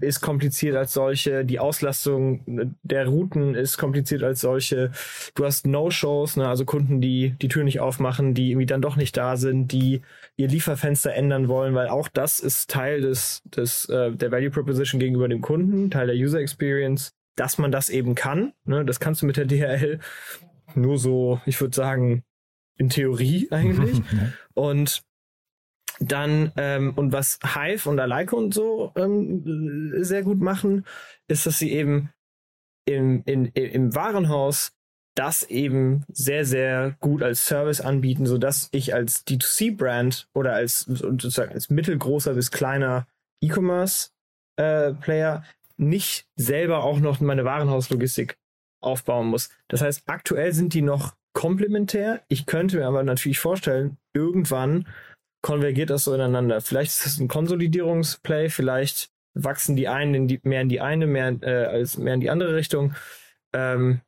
ist 0.00 0.20
kompliziert 0.20 0.76
als 0.76 0.92
solche. 0.92 1.44
Die 1.44 1.58
Auslastung 1.58 2.70
der 2.82 3.06
Routen 3.06 3.54
ist 3.54 3.76
kompliziert 3.76 4.22
als 4.22 4.40
solche. 4.40 4.90
Du 5.34 5.44
hast 5.44 5.66
No-Shows, 5.66 6.36
ne, 6.36 6.48
also 6.48 6.64
Kunden, 6.64 7.00
die 7.00 7.34
die 7.40 7.48
Tür 7.48 7.64
nicht 7.64 7.80
aufmachen, 7.80 8.34
die 8.34 8.50
irgendwie 8.50 8.66
dann 8.66 8.82
doch 8.82 8.96
nicht 8.96 9.16
da 9.16 9.36
sind, 9.36 9.72
die 9.72 10.02
ihr 10.36 10.48
Lieferfenster 10.48 11.14
ändern 11.14 11.48
wollen, 11.48 11.74
weil 11.74 11.88
auch 11.88 12.08
das 12.08 12.40
ist 12.40 12.70
Teil 12.70 13.00
des, 13.00 13.42
des 13.44 13.88
äh, 13.88 14.12
der 14.12 14.30
Value 14.30 14.50
Proposition 14.50 15.00
gegenüber 15.00 15.28
dem 15.28 15.40
Kunden, 15.40 15.90
Teil 15.90 16.06
der 16.06 16.16
User 16.16 16.40
Experience, 16.40 17.12
dass 17.36 17.58
man 17.58 17.72
das 17.72 17.88
eben 17.88 18.14
kann. 18.14 18.52
Ne, 18.64 18.84
das 18.84 19.00
kannst 19.00 19.22
du 19.22 19.26
mit 19.26 19.36
der 19.36 19.46
DHL 19.46 19.98
nur 20.74 20.98
so, 20.98 21.40
ich 21.46 21.60
würde 21.60 21.74
sagen, 21.74 22.22
in 22.76 22.88
Theorie 22.88 23.48
eigentlich. 23.50 24.00
Und 24.54 25.02
dann, 26.00 26.52
ähm, 26.56 26.92
und 26.94 27.12
was 27.12 27.38
Hive 27.54 27.88
und 27.88 27.98
Aleike 27.98 28.36
und 28.36 28.54
so 28.54 28.92
ähm, 28.96 29.92
sehr 30.02 30.22
gut 30.22 30.40
machen, 30.40 30.84
ist, 31.26 31.46
dass 31.46 31.58
sie 31.58 31.72
eben 31.72 32.10
im, 32.86 33.22
in, 33.26 33.46
im 33.46 33.94
Warenhaus 33.94 34.72
das 35.14 35.42
eben 35.42 36.04
sehr, 36.08 36.44
sehr 36.44 36.96
gut 37.00 37.22
als 37.24 37.44
Service 37.44 37.80
anbieten, 37.80 38.26
so 38.26 38.38
dass 38.38 38.68
ich 38.70 38.94
als 38.94 39.26
D2C-Brand 39.26 40.28
oder 40.32 40.54
als 40.54 40.82
sozusagen 40.82 41.52
als 41.52 41.70
mittelgroßer 41.70 42.34
bis 42.34 42.52
kleiner 42.52 43.08
E-Commerce-Player 43.42 45.42
äh, 45.44 45.48
nicht 45.76 46.28
selber 46.36 46.84
auch 46.84 47.00
noch 47.00 47.18
meine 47.20 47.44
Warenhauslogistik 47.44 48.38
aufbauen 48.80 49.26
muss. 49.26 49.50
Das 49.66 49.82
heißt, 49.82 50.04
aktuell 50.06 50.52
sind 50.52 50.72
die 50.74 50.82
noch 50.82 51.16
komplementär. 51.32 52.22
Ich 52.28 52.46
könnte 52.46 52.76
mir 52.76 52.86
aber 52.86 53.02
natürlich 53.02 53.40
vorstellen, 53.40 53.98
irgendwann 54.12 54.86
konvergiert 55.42 55.90
das 55.90 56.04
so 56.04 56.14
ineinander. 56.14 56.60
Vielleicht 56.60 56.90
ist 56.90 57.06
es 57.06 57.20
ein 57.20 57.28
Konsolidierungsplay, 57.28 58.48
vielleicht 58.48 59.10
wachsen 59.34 59.76
die 59.76 59.88
einen 59.88 60.14
in 60.14 60.28
die, 60.28 60.40
mehr 60.42 60.62
in 60.62 60.68
die 60.68 60.80
eine, 60.80 61.06
mehr, 61.06 61.36
äh, 61.42 61.66
als 61.66 61.98
mehr 61.98 62.14
in 62.14 62.20
die 62.20 62.30
andere 62.30 62.56
Richtung. 62.56 62.94
Ähm, 63.52 64.00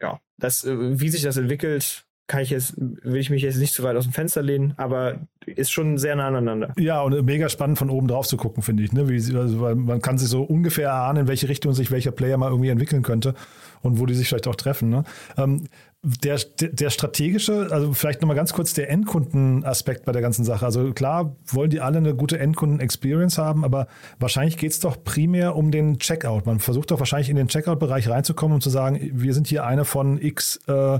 ja, 0.00 0.20
das, 0.38 0.64
äh, 0.64 1.00
wie 1.00 1.08
sich 1.08 1.22
das 1.22 1.36
entwickelt, 1.36 2.04
kann 2.28 2.40
ich 2.40 2.50
jetzt, 2.50 2.74
will 2.76 3.20
ich 3.20 3.30
mich 3.30 3.42
jetzt 3.42 3.58
nicht 3.58 3.74
zu 3.74 3.82
weit 3.82 3.96
aus 3.96 4.04
dem 4.04 4.12
Fenster 4.12 4.42
lehnen, 4.42 4.74
aber 4.76 5.18
ist 5.44 5.72
schon 5.72 5.98
sehr 5.98 6.16
nah 6.16 6.28
aneinander. 6.28 6.72
Ja, 6.78 7.02
und 7.02 7.20
mega 7.24 7.48
spannend 7.48 7.78
von 7.78 7.90
oben 7.90 8.08
drauf 8.08 8.26
zu 8.26 8.36
gucken, 8.36 8.62
finde 8.62 8.84
ich. 8.84 8.92
Ne? 8.92 9.08
Wie, 9.08 9.36
also, 9.36 9.74
man 9.74 10.00
kann 10.00 10.18
sich 10.18 10.28
so 10.28 10.42
ungefähr 10.42 10.88
erahnen, 10.88 11.22
in 11.22 11.28
welche 11.28 11.48
Richtung 11.48 11.74
sich 11.74 11.90
welcher 11.90 12.12
Player 12.12 12.38
mal 12.38 12.48
irgendwie 12.48 12.70
entwickeln 12.70 13.02
könnte 13.02 13.34
und 13.82 13.98
wo 13.98 14.06
die 14.06 14.14
sich 14.14 14.28
vielleicht 14.28 14.46
auch 14.46 14.54
treffen. 14.54 14.88
Ne? 14.88 15.04
Ähm, 15.36 15.64
der, 16.02 16.38
der 16.60 16.90
strategische, 16.90 17.68
also 17.70 17.92
vielleicht 17.94 18.22
nochmal 18.22 18.36
ganz 18.36 18.52
kurz 18.52 18.74
der 18.74 18.90
Endkundenaspekt 18.90 20.04
bei 20.04 20.10
der 20.10 20.20
ganzen 20.20 20.44
Sache. 20.44 20.66
Also 20.66 20.92
klar 20.92 21.36
wollen 21.46 21.70
die 21.70 21.80
alle 21.80 21.98
eine 21.98 22.16
gute 22.16 22.40
Endkunden-Experience 22.40 23.38
haben, 23.38 23.64
aber 23.64 23.86
wahrscheinlich 24.18 24.56
geht 24.56 24.72
es 24.72 24.80
doch 24.80 25.04
primär 25.04 25.54
um 25.54 25.70
den 25.70 25.98
Checkout. 25.98 26.44
Man 26.44 26.58
versucht 26.58 26.90
doch 26.90 26.98
wahrscheinlich 26.98 27.30
in 27.30 27.36
den 27.36 27.46
Checkout-Bereich 27.46 28.08
reinzukommen 28.08 28.56
und 28.56 28.62
zu 28.62 28.70
sagen, 28.70 28.98
wir 29.12 29.32
sind 29.32 29.46
hier 29.46 29.64
eine 29.64 29.84
von 29.84 30.20
X 30.20 30.58
äh, 30.66 30.98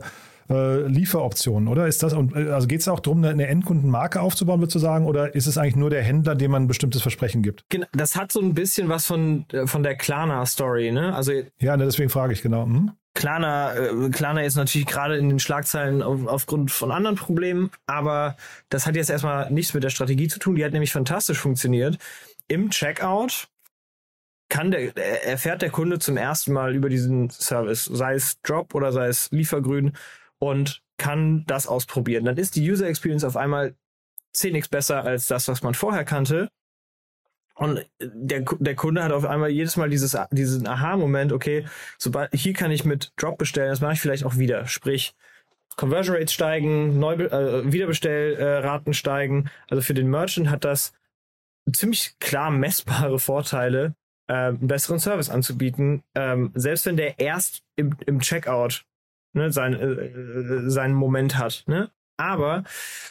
äh, 0.49 0.87
Lieferoptionen, 0.87 1.69
oder? 1.69 1.89
Ist 1.89 2.05
das, 2.05 2.13
und, 2.13 2.37
also 2.37 2.69
geht 2.69 2.81
es 2.81 2.89
auch 2.89 3.01
darum, 3.01 3.25
eine 3.25 3.47
Endkundenmarke 3.49 4.21
aufzubauen, 4.21 4.61
sozusagen, 4.61 5.07
oder 5.07 5.35
ist 5.35 5.47
es 5.47 5.59
eigentlich 5.59 5.77
nur 5.77 5.91
der 5.91 6.03
Händler, 6.03 6.37
dem 6.37 6.53
man 6.53 6.65
ein 6.65 6.69
bestimmtes 6.69 7.03
Versprechen 7.03 7.43
gibt? 7.43 7.65
Genau, 7.71 7.87
das 7.93 8.15
hat 8.15 8.31
so 8.31 8.41
ein 8.41 8.55
bisschen 8.55 8.89
was 8.89 9.07
von, 9.07 9.47
äh, 9.53 9.67
von 9.67 9.83
der 9.83 9.97
Klarna-Story, 9.97 10.93
ne? 10.93 11.13
Also, 11.15 11.33
ja, 11.59 11.77
ne, 11.77 11.87
deswegen 11.87 12.09
frage 12.11 12.33
ich 12.33 12.43
genau. 12.43 12.65
Hm? 12.65 12.93
Klarna, 13.15 13.75
äh, 13.75 14.11
Klarna 14.11 14.43
ist 14.43 14.57
natürlich 14.57 14.87
gerade 14.87 15.17
in 15.17 15.29
den 15.29 15.39
Schlagzeilen 15.39 16.03
auf, 16.03 16.27
aufgrund 16.27 16.71
von 16.71 16.91
anderen 16.91 17.17
Problemen, 17.17 17.71
aber 17.87 18.37
das 18.71 18.87
hat 18.87 18.97
jetzt 18.97 19.11
erstmal 19.11 19.51
nichts 19.51 19.75
mit 19.75 19.85
der 19.85 19.91
Strategie 19.91 20.29
zu 20.29 20.39
tun. 20.39 20.55
Die 20.55 20.65
hat 20.65 20.73
nämlich 20.73 20.93
fantastisch 20.93 21.39
funktioniert. 21.39 21.99
Im 22.49 22.71
Checkout 22.71 23.49
kann 24.49 24.71
der, 24.71 24.97
erfährt 25.27 25.63
der 25.63 25.71
Kunde 25.71 25.99
zum 25.99 26.17
ersten 26.17 26.53
Mal 26.53 26.75
über 26.75 26.89
diesen 26.89 27.31
Service, 27.31 27.85
sei 27.85 28.15
es 28.15 28.41
Drop 28.43 28.75
oder 28.75 28.93
sei 28.93 29.09
es 29.09 29.31
Liefergrün 29.31 29.93
und 30.39 30.83
kann 30.99 31.45
das 31.47 31.67
ausprobieren. 31.67 32.25
Dann 32.25 32.37
ist 32.37 32.57
die 32.57 32.71
User 32.71 32.87
Experience 32.87 33.25
auf 33.25 33.37
einmal 33.37 33.75
10x 34.35 34.71
besser 34.71 35.05
als 35.05 35.27
das, 35.27 35.49
was 35.49 35.63
man 35.63 35.75
vorher 35.75 36.05
kannte. 36.05 36.51
Und 37.55 37.85
der, 38.01 38.45
der 38.59 38.75
Kunde 38.75 39.05
hat 39.05 39.13
auf 39.13 39.25
einmal 39.25 39.51
jedes 39.51 39.77
Mal 39.77 39.91
dieses, 39.91 40.17
diesen 40.31 40.67
Aha-Moment, 40.67 41.33
okay, 41.33 41.67
sobald, 41.99 42.35
hier 42.35 42.55
kann 42.55 42.71
ich 42.71 42.85
mit 42.85 43.13
Drop 43.17 43.39
bestellen, 43.39 43.69
das 43.69 43.81
mache 43.81 43.93
ich 43.93 44.01
vielleicht 44.01 44.25
auch 44.25 44.39
wieder. 44.39 44.67
Sprich, 44.67 45.15
Conversion 45.77 46.17
Rates 46.17 46.33
steigen, 46.33 46.99
Neu, 46.99 47.15
äh, 47.15 47.73
Wiederbestellraten 47.73 48.95
steigen. 48.95 49.51
Also 49.69 49.83
für 49.83 49.95
den 49.95 50.09
Merchant 50.09 50.51
hat 50.51 50.65
das 50.65 50.93
ziemlich 51.71 52.19
klar 52.19 52.51
messbare 52.51 53.19
Vorteile, 53.19 53.95
äh, 54.29 54.35
einen 54.35 54.67
besseren 54.67 54.99
Service 54.99 55.31
anzubieten, 55.31 56.03
ähm, 56.15 56.53
selbst 56.55 56.87
wenn 56.87 56.97
der 56.97 57.19
erst 57.19 57.63
im, 57.77 57.97
im 58.07 58.21
Checkout 58.21 58.85
ne, 59.33 59.53
sein, 59.53 59.75
äh, 59.75 59.85
äh 59.85 60.71
seinen 60.71 60.95
Moment 60.95 61.39
hat. 61.39 61.65
Ne? 61.67 61.91
Aber 62.17 62.65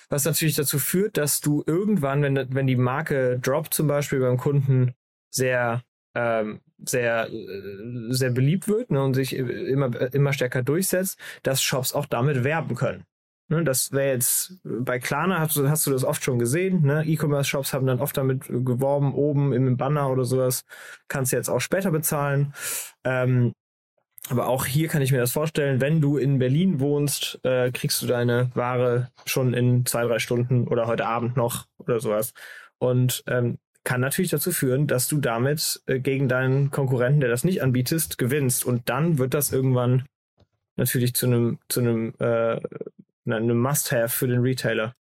was 0.10 0.26
natürlich 0.26 0.56
dazu 0.56 0.80
führt, 0.80 1.18
dass 1.18 1.42
du 1.42 1.64
irgendwann, 1.66 2.22
wenn, 2.22 2.54
wenn 2.54 2.68
die 2.68 2.76
Marke 2.76 3.40
Drop 3.40 3.74
zum 3.74 3.88
Beispiel 3.88 4.20
beim 4.20 4.38
Kunden 4.38 4.94
sehr, 5.32 5.84
ähm, 6.16 6.62
sehr, 6.78 7.30
äh, 7.30 8.14
sehr 8.14 8.32
beliebt 8.32 8.68
wird 8.68 8.92
ne, 8.92 9.04
und 9.04 9.14
sich 9.14 9.34
immer, 9.34 10.14
immer 10.14 10.34
stärker 10.34 10.64
durchsetzt, 10.64 11.20
dass 11.44 11.62
Shops 11.62 11.94
auch 11.94 12.06
damit 12.06 12.44
werben 12.44 12.76
können. 12.76 13.06
Ne, 13.52 13.66
das 13.66 13.92
wäre 13.92 14.14
jetzt 14.14 14.62
bei 14.64 14.98
Klarna 14.98 15.40
hast 15.40 15.58
du, 15.58 15.68
hast 15.68 15.86
du 15.86 15.92
das 15.92 16.06
oft 16.06 16.24
schon 16.24 16.40
gesehen. 16.40 16.84
Ne? 16.84 17.04
E-Commerce-Shops 17.06 17.74
haben 17.74 17.86
dann 17.86 18.00
oft 18.00 18.16
damit 18.16 18.48
geworben, 18.48 19.14
oben 19.14 19.52
im 19.52 19.76
Banner 19.76 20.10
oder 20.10 20.24
sowas. 20.24 20.64
Kannst 21.10 21.34
du 21.34 21.36
jetzt 21.36 21.50
auch 21.50 21.60
später 21.60 21.92
bezahlen. 21.92 22.54
Ähm, 23.04 23.52
aber 24.32 24.48
auch 24.48 24.66
hier 24.66 24.88
kann 24.88 25.02
ich 25.02 25.12
mir 25.12 25.18
das 25.18 25.34
vorstellen, 25.34 25.82
wenn 25.82 26.00
du 26.00 26.16
in 26.16 26.40
Berlin 26.40 26.80
wohnst, 26.80 27.40
äh, 27.44 27.70
kriegst 27.72 28.02
du 28.02 28.08
deine 28.08 28.50
Ware 28.54 29.12
schon 29.26 29.54
in 29.54 29.86
zwei, 29.86 30.06
drei 30.06 30.20
Stunden 30.20 30.70
oder 30.70 30.88
heute 30.88 31.06
Abend 31.06 31.36
noch 31.36 31.68
oder 31.80 32.00
sowas. 32.00 32.34
Und 32.78 33.24
ähm, 33.28 33.58
kann 33.84 34.00
natürlich 34.00 34.32
dazu 34.32 34.52
führen, 34.52 34.88
dass 34.88 35.10
du 35.10 35.18
damit 35.18 35.82
äh, 35.86 36.00
gegen 36.00 36.30
deinen 36.30 36.72
Konkurrenten, 36.72 37.20
der 37.20 37.30
das 37.30 37.44
nicht 37.44 37.62
anbietest, 37.62 38.18
gewinnst. 38.18 38.64
Und 38.66 38.88
dann 38.90 39.18
wird 39.18 39.34
das 39.34 39.52
irgendwann 39.52 40.06
natürlich 40.78 41.14
zu 41.14 41.26
einem 41.26 41.60
zu 41.68 41.82
einem 41.82 42.14
äh, 42.20 42.58
einem 43.26 43.60
Must-have 43.60 44.10
für 44.10 44.28
den 44.28 44.42
Retailer. 44.42 44.96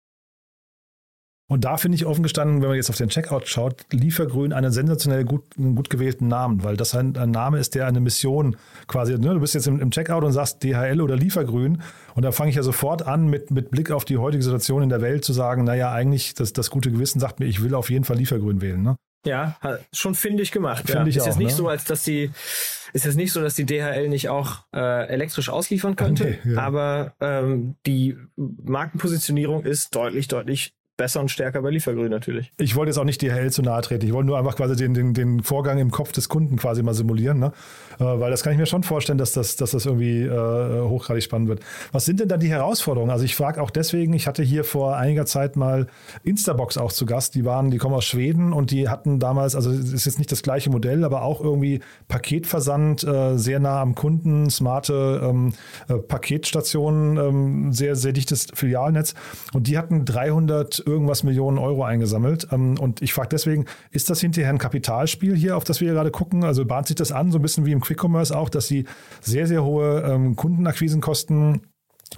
Und 1.50 1.64
da 1.64 1.76
finde 1.78 1.97
ich 1.97 2.07
offen 2.07 2.23
gestanden, 2.23 2.62
wenn 2.62 2.69
man 2.69 2.76
jetzt 2.76 2.90
auf 2.90 2.97
den 2.97 3.09
Checkout 3.09 3.49
schaut, 3.49 3.85
Liefergrün 3.90 4.52
einen 4.52 4.71
sensationell 4.71 5.25
gut, 5.25 5.42
gut 5.57 5.90
gewählten 5.90 6.28
Namen, 6.28 6.63
weil 6.63 6.76
das 6.76 6.95
ein, 6.95 7.17
ein 7.17 7.32
Name 7.32 7.58
ist, 7.58 7.75
der 7.75 7.89
eine 7.89 7.99
Mission 7.99 8.54
quasi, 8.86 9.19
ne, 9.19 9.34
du 9.34 9.41
bist 9.41 9.54
jetzt 9.54 9.67
im, 9.67 9.80
im, 9.80 9.91
Checkout 9.91 10.23
und 10.23 10.30
sagst 10.30 10.63
DHL 10.63 11.00
oder 11.00 11.17
Liefergrün 11.17 11.82
und 12.15 12.23
da 12.23 12.30
fange 12.30 12.50
ich 12.50 12.56
ja 12.56 12.63
sofort 12.63 13.02
an, 13.02 13.26
mit, 13.26 13.50
mit 13.50 13.73
Blick 13.73 13.91
auf 13.91 14.04
die 14.04 14.17
heutige 14.17 14.45
Situation 14.45 14.84
in 14.84 14.91
der 14.91 15.00
Welt 15.00 15.25
zu 15.25 15.32
sagen, 15.32 15.65
naja, 15.65 15.91
eigentlich 15.91 16.34
das, 16.34 16.52
das 16.52 16.71
gute 16.71 16.93
Gewissen 16.93 17.19
sagt 17.19 17.41
mir, 17.41 17.47
ich 17.47 17.65
will 17.65 17.75
auf 17.75 17.91
jeden 17.91 18.04
Fall 18.04 18.19
Liefergrün 18.19 18.60
wählen. 18.60 18.80
Ne? 18.80 18.95
Ja, 19.26 19.56
schon 19.93 20.15
findig 20.15 20.52
gemacht. 20.52 20.86
Finde 20.86 21.02
ja. 21.02 21.06
ich 21.08 21.17
ist 21.17 21.23
auch, 21.23 21.26
jetzt 21.26 21.39
nicht 21.39 21.50
ne? 21.50 21.56
so, 21.56 21.67
als 21.67 21.82
dass 21.82 22.04
die 22.04 22.30
ist 22.93 23.04
jetzt 23.04 23.17
nicht 23.17 23.32
so, 23.32 23.41
dass 23.41 23.56
die 23.56 23.67
DHL 23.67 24.08
nicht 24.08 24.28
auch 24.28 24.67
äh, 24.73 25.08
elektrisch 25.08 25.49
ausliefern 25.49 25.97
könnte, 25.97 26.39
Okay, 26.45 26.52
ja. 26.52 26.60
aber 26.60 27.15
ähm, 27.21 27.75
die 27.86 28.17
Markenpositionierung 28.36 29.65
ist 29.65 29.97
deutlich, 29.97 30.28
deutlich 30.28 30.75
besser 31.00 31.21
und 31.21 31.30
stärker 31.30 31.63
bei 31.63 31.71
Liefergrün 31.71 32.10
natürlich. 32.10 32.52
Ich 32.58 32.76
wollte 32.76 32.91
jetzt 32.91 32.99
auch 32.99 33.04
nicht 33.04 33.23
DHL 33.23 33.50
zu 33.50 33.63
nahe 33.63 33.80
treten. 33.80 34.04
Ich 34.04 34.13
wollte 34.13 34.26
nur 34.26 34.36
einfach 34.36 34.54
quasi 34.54 34.76
den, 34.76 34.93
den, 34.93 35.15
den 35.15 35.43
Vorgang 35.43 35.78
im 35.78 35.91
Kopf 35.91 36.13
des 36.13 36.28
Kunden 36.28 36.58
quasi 36.58 36.82
mal 36.82 36.93
simulieren, 36.93 37.39
ne? 37.39 37.52
Äh, 37.99 38.04
weil 38.04 38.30
das 38.30 38.43
kann 38.43 38.52
ich 38.52 38.58
mir 38.58 38.67
schon 38.67 38.82
vorstellen, 38.82 39.17
dass 39.17 39.32
das, 39.32 39.56
dass 39.56 39.71
das 39.71 39.86
irgendwie 39.86 40.25
äh, 40.25 40.80
hochgradig 40.82 41.23
spannend 41.23 41.49
wird. 41.49 41.60
Was 41.93 42.04
sind 42.04 42.21
denn 42.21 42.28
dann 42.28 42.41
die 42.41 42.50
Herausforderungen? 42.50 43.10
Also 43.10 43.25
ich 43.25 43.34
frage 43.34 43.63
auch 43.63 43.71
deswegen, 43.71 44.13
ich 44.13 44.26
hatte 44.26 44.43
hier 44.43 44.63
vor 44.63 44.99
einiger 44.99 45.25
Zeit 45.25 45.56
mal 45.56 45.86
Instabox 46.23 46.76
auch 46.76 46.93
zu 46.93 47.06
Gast. 47.06 47.34
Die 47.34 47.47
waren, 47.47 47.71
die 47.71 47.78
kommen 47.78 47.95
aus 47.95 48.04
Schweden 48.04 48.52
und 48.52 48.71
die 48.71 48.91
hatten 48.91 49.21
damals, 49.21 49.54
also 49.54 49.71
es 49.71 49.95
ist 49.95 50.04
jetzt 50.04 50.19
nicht 50.19 50.30
das 50.30 50.43
gleiche 50.43 50.69
Modell, 50.69 51.02
aber 51.04 51.23
auch 51.23 51.41
irgendwie 51.41 51.80
Paketversand, 52.08 53.04
äh, 53.04 53.39
sehr 53.39 53.58
nah 53.58 53.80
am 53.80 53.95
Kunden, 53.95 54.50
smarte 54.50 55.23
ähm, 55.25 55.54
äh, 55.89 55.95
Paketstationen, 55.95 57.17
ähm, 57.17 57.73
sehr, 57.73 57.97
sehr 57.97 58.13
dichtes 58.13 58.49
Filialnetz. 58.52 59.15
Und 59.54 59.67
die 59.67 59.78
hatten 59.78 60.04
300 60.04 60.89
irgendwas 60.90 61.22
Millionen 61.22 61.58
Euro 61.58 61.84
eingesammelt. 61.84 62.48
Ähm, 62.52 62.78
und 62.78 63.02
ich 63.02 63.12
frage 63.12 63.28
deswegen, 63.30 63.66
ist 63.90 64.10
das 64.10 64.20
hinterher 64.20 64.50
ein 64.50 64.58
Kapitalspiel 64.58 65.36
hier, 65.36 65.56
auf 65.56 65.64
das 65.64 65.80
wir 65.80 65.92
gerade 65.92 66.10
gucken? 66.10 66.44
Also 66.44 66.64
bahnt 66.64 66.86
sich 66.86 66.96
das 66.96 67.12
an, 67.12 67.32
so 67.32 67.38
ein 67.38 67.42
bisschen 67.42 67.66
wie 67.66 67.72
im 67.72 67.80
Quick 67.80 68.02
Commerce 68.02 68.36
auch, 68.36 68.48
dass 68.48 68.66
sie 68.66 68.84
sehr, 69.20 69.46
sehr 69.46 69.64
hohe 69.64 70.02
ähm, 70.02 70.36
Kundenakquisenkosten, 70.36 71.62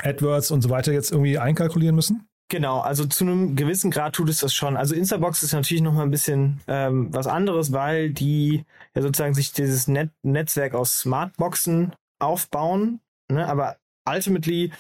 AdWords 0.02 0.50
und 0.50 0.62
so 0.62 0.70
weiter 0.70 0.92
jetzt 0.92 1.12
irgendwie 1.12 1.38
einkalkulieren 1.38 1.94
müssen? 1.94 2.26
Genau, 2.52 2.80
also 2.80 3.06
zu 3.06 3.24
einem 3.24 3.56
gewissen 3.56 3.90
Grad 3.90 4.14
tut 4.14 4.28
es 4.28 4.40
das 4.40 4.52
schon. 4.52 4.76
Also 4.76 4.94
Instabox 4.94 5.42
ist 5.42 5.54
natürlich 5.54 5.82
noch 5.82 5.94
mal 5.94 6.02
ein 6.02 6.11
bisschen 6.11 6.61
ähm, 6.66 7.08
was 7.11 7.26
anderes, 7.26 7.72
weil 7.72 8.11
die 8.11 8.66
ja 8.94 9.00
sozusagen 9.00 9.32
sich 9.32 9.52
dieses 9.54 9.88
Net 9.88 10.11
Netzwerk 10.22 10.74
aus 10.74 10.98
Smartboxen 10.98 11.92
aufbauen. 12.18 13.00
Ne? 13.30 13.46
Aber 13.48 13.76
ultimately 14.06 14.70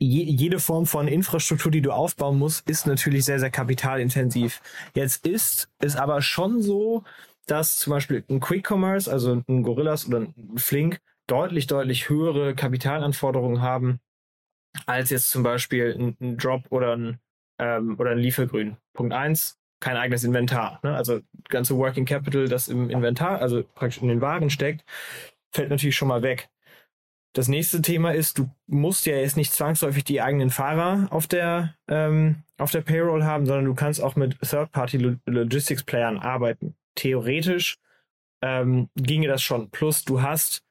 je, 0.00 0.24
jede 0.24 0.58
Form 0.58 0.86
von 0.86 1.06
Infrastruktur, 1.06 1.70
die 1.70 1.82
du 1.82 1.92
aufbauen 1.92 2.38
musst, 2.38 2.68
ist 2.68 2.86
natürlich 2.86 3.24
sehr, 3.24 3.38
sehr 3.38 3.50
kapitalintensiv. 3.50 4.60
Jetzt 4.94 5.26
ist 5.26 5.70
es 5.78 5.96
aber 5.96 6.22
schon 6.22 6.62
so, 6.62 7.04
dass 7.46 7.76
zum 7.76 7.92
Beispiel 7.92 8.24
ein 8.28 8.40
Quick 8.40 8.68
Commerce, 8.68 9.10
also 9.10 9.42
ein 9.46 9.62
Gorillas 9.62 10.08
oder 10.08 10.20
ein 10.20 10.34
Flink, 10.56 11.00
deutlich, 11.26 11.66
deutlich 11.66 12.08
höhere 12.08 12.54
Kapitalanforderungen 12.54 13.60
haben, 13.60 14.00
als 14.86 15.10
jetzt 15.10 15.30
zum 15.30 15.42
Beispiel 15.42 15.94
ein, 15.98 16.16
ein 16.20 16.36
Drop 16.36 16.64
oder 16.70 16.96
ein, 16.96 17.20
ähm, 17.58 17.96
oder 17.98 18.10
ein 18.10 18.18
Liefergrün. 18.18 18.76
Punkt 18.94 19.12
eins 19.12 19.60
kein 19.80 19.96
eigenes 19.96 20.24
Inventar. 20.24 20.78
Ne? 20.82 20.94
Also 20.94 21.20
ganze 21.48 21.76
Working 21.76 22.04
Capital, 22.04 22.48
das 22.48 22.68
im 22.68 22.90
Inventar, 22.90 23.40
also 23.40 23.64
praktisch 23.74 24.02
in 24.02 24.08
den 24.08 24.20
Waren 24.20 24.50
steckt, 24.50 24.84
fällt 25.52 25.70
natürlich 25.70 25.96
schon 25.96 26.08
mal 26.08 26.22
weg. 26.22 26.50
Das 27.32 27.46
nächste 27.46 27.80
Thema 27.80 28.12
ist, 28.12 28.38
du 28.38 28.50
musst 28.66 29.06
ja 29.06 29.16
jetzt 29.16 29.36
nicht 29.36 29.52
zwangsläufig 29.52 30.02
die 30.02 30.20
eigenen 30.20 30.50
Fahrer 30.50 31.06
auf 31.10 31.28
der, 31.28 31.74
ähm, 31.86 32.42
auf 32.58 32.72
der 32.72 32.80
Payroll 32.80 33.22
haben, 33.22 33.46
sondern 33.46 33.66
du 33.66 33.74
kannst 33.74 34.02
auch 34.02 34.16
mit 34.16 34.40
Third-Party-Logistics-Playern 34.40 36.18
arbeiten. 36.18 36.74
Theoretisch 36.96 37.78
ähm, 38.42 38.88
ginge 38.96 39.28
das 39.28 39.42
schon. 39.42 39.70
Plus 39.70 40.04
du 40.04 40.22
hast, 40.22 40.64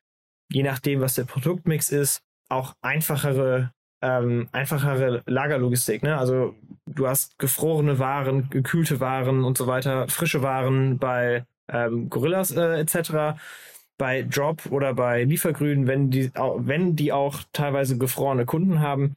je 0.51 0.63
nachdem, 0.63 0.99
was 0.99 1.15
der 1.15 1.23
Produktmix 1.23 1.91
ist, 1.91 2.23
auch 2.49 2.75
einfachere, 2.81 3.71
ähm, 4.01 4.49
einfachere 4.51 5.23
Lagerlogistik. 5.27 6.03
Ne? 6.03 6.17
Also 6.17 6.55
du 6.87 7.07
hast 7.07 7.39
gefrorene 7.39 7.99
Waren, 7.99 8.49
gekühlte 8.49 8.99
Waren 8.99 9.45
und 9.45 9.57
so 9.57 9.65
weiter, 9.65 10.09
frische 10.09 10.41
Waren 10.41 10.97
bei 10.97 11.45
ähm, 11.69 12.09
Gorillas 12.09 12.51
äh, 12.51 12.79
etc 12.79 13.39
bei 13.99 14.23
Drop 14.23 14.65
oder 14.71 14.95
bei 14.95 15.25
Liefergrün, 15.25 15.85
wenn 15.85 16.09
die, 16.09 16.31
wenn 16.33 16.95
die 16.95 17.11
auch 17.11 17.41
teilweise 17.53 17.97
gefrorene 17.99 18.45
Kunden 18.45 18.79
haben, 18.79 19.15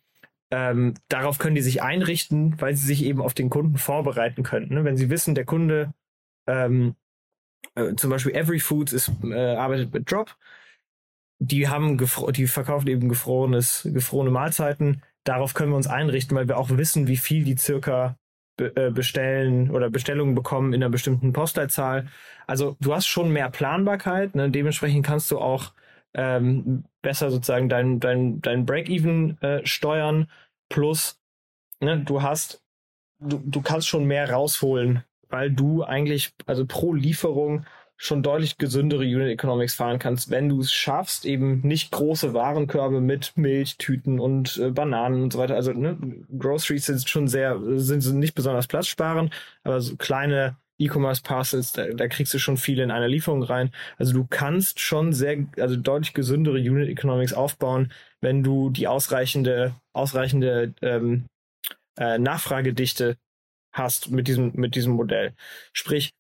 ähm, 0.50 0.94
darauf 1.08 1.38
können 1.38 1.54
die 1.54 1.62
sich 1.62 1.82
einrichten, 1.82 2.60
weil 2.60 2.76
sie 2.76 2.86
sich 2.86 3.04
eben 3.04 3.22
auf 3.22 3.32
den 3.32 3.48
Kunden 3.48 3.78
vorbereiten 3.78 4.42
können. 4.42 4.74
Ne? 4.74 4.84
Wenn 4.84 4.98
sie 4.98 5.08
wissen, 5.08 5.34
der 5.34 5.46
Kunde, 5.46 5.94
ähm, 6.46 6.96
äh, 7.76 7.94
zum 7.94 8.10
Beispiel 8.10 8.34
Every 8.34 8.58
Foods 8.58 8.92
ist, 8.92 9.10
äh, 9.24 9.54
arbeitet 9.54 9.94
mit 9.94 10.10
Drop, 10.10 10.36
die 11.38 11.68
haben 11.68 11.96
die 12.32 12.46
verkaufen 12.46 12.88
eben 12.88 13.08
gefrorenes, 13.08 13.88
gefrorene 13.92 14.30
Mahlzeiten. 14.30 15.02
Darauf 15.24 15.54
können 15.54 15.72
wir 15.72 15.76
uns 15.76 15.86
einrichten, 15.86 16.36
weil 16.36 16.48
wir 16.48 16.58
auch 16.58 16.70
wissen, 16.70 17.06
wie 17.06 17.16
viel 17.16 17.44
die 17.44 17.56
circa 17.56 18.16
bestellen 18.70 19.70
oder 19.70 19.90
Bestellungen 19.90 20.35
bekommen 20.35 20.72
in 20.72 20.83
einer 20.83 20.90
bestimmten 20.90 21.33
Postleitzahl. 21.33 22.09
Also 22.46 22.77
du 22.81 22.94
hast 22.94 23.07
schon 23.07 23.33
mehr 23.33 23.51
Planbarkeit. 23.51 24.35
Ne? 24.35 24.51
Dementsprechend 24.51 25.07
kannst 25.07 25.31
du 25.31 25.38
auch 25.38 25.72
ähm, 26.14 26.85
besser 27.01 27.31
sozusagen 27.31 27.68
dein, 27.68 28.01
dein, 28.01 28.40
dein 28.40 28.66
Break-Even 28.66 29.40
äh, 29.42 29.66
steuern. 29.66 30.29
Plus, 30.68 31.20
ne, 31.81 31.98
du 31.98 32.22
hast, 32.22 32.62
du, 33.18 33.40
du 33.44 33.61
kannst 33.62 33.88
schon 33.88 34.05
mehr 34.05 34.31
rausholen, 34.31 35.05
weil 35.29 35.51
du 35.51 35.83
eigentlich, 35.83 36.35
also 36.46 36.66
pro 36.66 36.94
Lieferung 36.94 37.64
schon 38.02 38.24
deutlich 38.24 38.58
gesündere 38.58 39.04
Unit 39.04 39.28
Economics 39.28 39.74
fahren 39.74 40.00
kannst, 40.00 40.28
wenn 40.28 40.48
du 40.48 40.60
es 40.60 40.72
schaffst, 40.72 41.24
eben 41.24 41.60
nicht 41.60 41.92
große 41.92 42.34
Warenkörbe 42.34 43.00
mit 43.00 43.36
Milchtüten 43.36 44.18
und 44.18 44.58
äh, 44.58 44.70
Bananen 44.72 45.22
und 45.22 45.32
so 45.32 45.38
weiter. 45.38 45.54
Also 45.54 45.72
ne, 45.72 45.96
Groceries 46.36 46.86
sind 46.86 47.08
schon 47.08 47.28
sehr, 47.28 47.60
sind, 47.76 48.04
nicht 48.14 48.34
besonders 48.34 48.66
platzsparend, 48.66 49.32
aber 49.62 49.80
so 49.80 49.94
kleine 49.94 50.56
E-Commerce-Parcels, 50.78 51.70
da, 51.72 51.86
da 51.92 52.08
kriegst 52.08 52.34
du 52.34 52.40
schon 52.40 52.56
viel 52.56 52.80
in 52.80 52.90
einer 52.90 53.06
Lieferung 53.06 53.44
rein. 53.44 53.70
Also 53.98 54.14
du 54.14 54.26
kannst 54.28 54.80
schon 54.80 55.12
sehr, 55.12 55.46
also 55.56 55.76
deutlich 55.76 56.12
gesündere 56.12 56.58
Unit 56.58 56.88
Economics 56.88 57.32
aufbauen, 57.32 57.92
wenn 58.20 58.42
du 58.42 58.70
die 58.70 58.88
ausreichende, 58.88 59.76
ausreichende 59.92 60.74
ähm, 60.82 61.26
äh, 61.96 62.18
Nachfragedichte 62.18 63.16
hast 63.72 64.10
mit 64.10 64.26
diesem, 64.26 64.50
mit 64.56 64.74
diesem 64.74 64.94
Modell. 64.94 65.34
Sprich, 65.72 66.10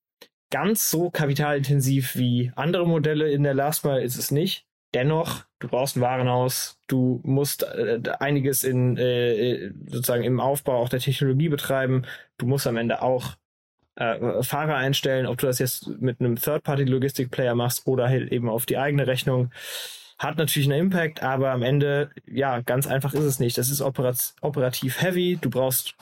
ganz 0.52 0.90
so 0.90 1.10
kapitalintensiv 1.10 2.14
wie 2.14 2.52
andere 2.54 2.86
Modelle 2.86 3.30
in 3.30 3.42
der 3.42 3.54
Last 3.54 3.84
Mile 3.84 4.02
ist 4.02 4.16
es 4.16 4.30
nicht. 4.30 4.66
Dennoch, 4.94 5.44
du 5.58 5.68
brauchst 5.68 5.96
ein 5.96 6.02
Warenhaus, 6.02 6.78
du 6.86 7.20
musst 7.24 7.62
äh, 7.62 8.00
einiges 8.20 8.62
in 8.62 8.98
äh, 8.98 9.72
sozusagen 9.86 10.22
im 10.22 10.38
Aufbau 10.38 10.76
auch 10.76 10.90
der 10.90 11.00
Technologie 11.00 11.48
betreiben, 11.48 12.04
du 12.36 12.46
musst 12.46 12.66
am 12.66 12.76
Ende 12.76 13.00
auch 13.00 13.36
äh, 13.96 14.42
Fahrer 14.42 14.76
einstellen, 14.76 15.26
ob 15.26 15.38
du 15.38 15.46
das 15.46 15.58
jetzt 15.58 15.88
mit 16.00 16.20
einem 16.20 16.36
Third-Party-Logistik-Player 16.36 17.54
machst 17.54 17.86
oder 17.86 18.08
halt 18.08 18.30
eben 18.30 18.50
auf 18.50 18.66
die 18.66 18.76
eigene 18.76 19.06
Rechnung. 19.06 19.50
Hat 20.18 20.36
natürlich 20.36 20.70
einen 20.70 20.86
Impact, 20.86 21.22
aber 21.22 21.50
am 21.50 21.62
Ende, 21.62 22.10
ja, 22.26 22.60
ganz 22.60 22.86
einfach 22.86 23.14
ist 23.14 23.24
es 23.24 23.40
nicht. 23.40 23.56
Das 23.56 23.70
ist 23.70 23.80
operat 23.80 24.34
operativ 24.42 25.00
heavy. 25.00 25.38
Du 25.40 25.48
brauchst 25.48 25.94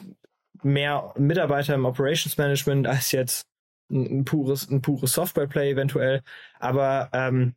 mehr 0.62 1.14
Mitarbeiter 1.16 1.74
im 1.74 1.84
Operations 1.84 2.36
Management 2.36 2.86
als 2.86 3.12
jetzt 3.12 3.49
ein, 3.90 4.20
ein 4.20 4.24
pures, 4.24 4.68
ein 4.70 4.82
pures 4.82 5.12
Software-Play 5.12 5.72
eventuell. 5.72 6.22
Aber 6.58 7.08
ähm, 7.12 7.54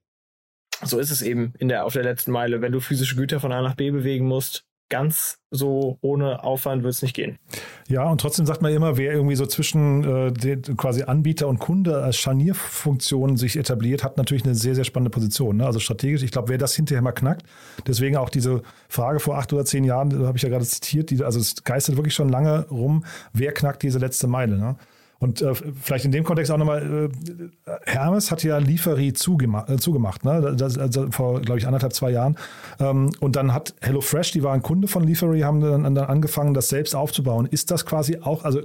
so 0.84 1.00
ist 1.00 1.12
es 1.12 1.22
eben 1.22 1.54
in 1.60 1.68
der, 1.68 1.86
auf 1.86 1.94
der 1.94 2.04
letzten 2.04 2.32
Meile. 2.32 2.62
Wenn 2.62 2.72
du 2.72 2.80
physische 2.80 3.16
Güter 3.16 3.40
von 3.40 3.52
A 3.52 3.62
nach 3.62 3.76
B 3.76 3.92
bewegen 3.92 4.26
musst, 4.26 4.66
ganz 4.94 5.40
so 5.50 5.98
ohne 6.02 6.44
Aufwand 6.44 6.84
wird 6.84 6.94
es 6.94 7.02
nicht 7.02 7.16
gehen. 7.16 7.40
Ja, 7.88 8.04
und 8.04 8.22
trotzdem 8.22 8.46
sagt 8.46 8.62
man 8.62 8.72
immer, 8.72 8.96
wer 8.96 9.12
irgendwie 9.12 9.36
so 9.36 9.48
zwischen 9.48 10.04
äh, 10.04 10.32
den, 10.32 10.62
quasi 10.78 11.02
Anbieter 11.02 11.48
und 11.48 11.58
Kunde 11.58 12.04
als 12.04 12.18
Scharnierfunktion 12.18 13.36
sich 13.36 13.58
etabliert, 13.58 14.04
hat 14.04 14.18
natürlich 14.18 14.44
eine 14.44 14.54
sehr, 14.54 14.76
sehr 14.76 14.84
spannende 14.84 15.10
Position. 15.10 15.58
Ne? 15.58 15.66
Also 15.66 15.80
strategisch, 15.80 16.22
ich 16.22 16.30
glaube, 16.30 16.50
wer 16.50 16.60
das 16.60 16.76
hinterher 16.76 17.02
mal 17.02 17.12
knackt, 17.12 17.44
deswegen 17.88 18.18
auch 18.18 18.30
diese 18.30 18.62
Frage 18.88 19.20
vor 19.20 19.38
acht 19.38 19.52
oder 19.52 19.66
zehn 19.66 19.84
Jahren, 19.84 20.28
habe 20.28 20.38
ich 20.38 20.44
ja 20.44 20.50
gerade 20.50 20.66
zitiert, 20.66 21.10
die, 21.10 21.24
also 21.24 21.40
es 21.40 21.64
geistert 21.64 21.96
wirklich 21.96 22.14
schon 22.14 22.30
lange 22.30 22.68
rum, 22.70 23.04
wer 23.32 23.52
knackt 23.52 23.82
diese 23.82 23.98
letzte 23.98 24.28
Meile. 24.28 24.58
Ne? 24.58 24.76
Und 25.24 25.42
äh, 25.42 25.56
vielleicht 25.56 26.04
in 26.04 26.12
dem 26.12 26.26
Kontext 26.26 26.52
auch 26.52 26.58
nochmal, 26.58 27.10
äh, 27.10 27.72
Hermes 27.86 28.30
hat 28.30 28.44
ja 28.44 28.58
Lieferie 28.58 29.14
zugema 29.14 29.66
äh, 29.70 29.78
zugemacht, 29.78 30.26
ne? 30.26 30.54
Das, 30.58 30.78
also 30.78 31.10
vor, 31.12 31.40
glaube 31.40 31.60
ich, 31.60 31.66
anderthalb, 31.66 31.94
zwei 31.94 32.12
Jahren. 32.12 32.38
Ähm, 32.82 33.10
und 33.22 33.38
dann 33.38 33.54
hat 33.54 33.74
HelloFresh, 33.80 34.32
die 34.32 34.44
waren 34.44 34.62
Kunde 34.62 34.90
von 34.90 35.02
Lieferie, 35.06 35.46
haben 35.46 35.62
dann, 35.62 35.96
dann 35.96 35.98
angefangen, 35.98 36.54
das 36.54 36.68
selbst 36.68 36.94
aufzubauen. 36.94 37.46
Ist 37.46 37.72
das 37.72 37.86
quasi 37.86 38.18
auch, 38.22 38.44
also 38.44 38.64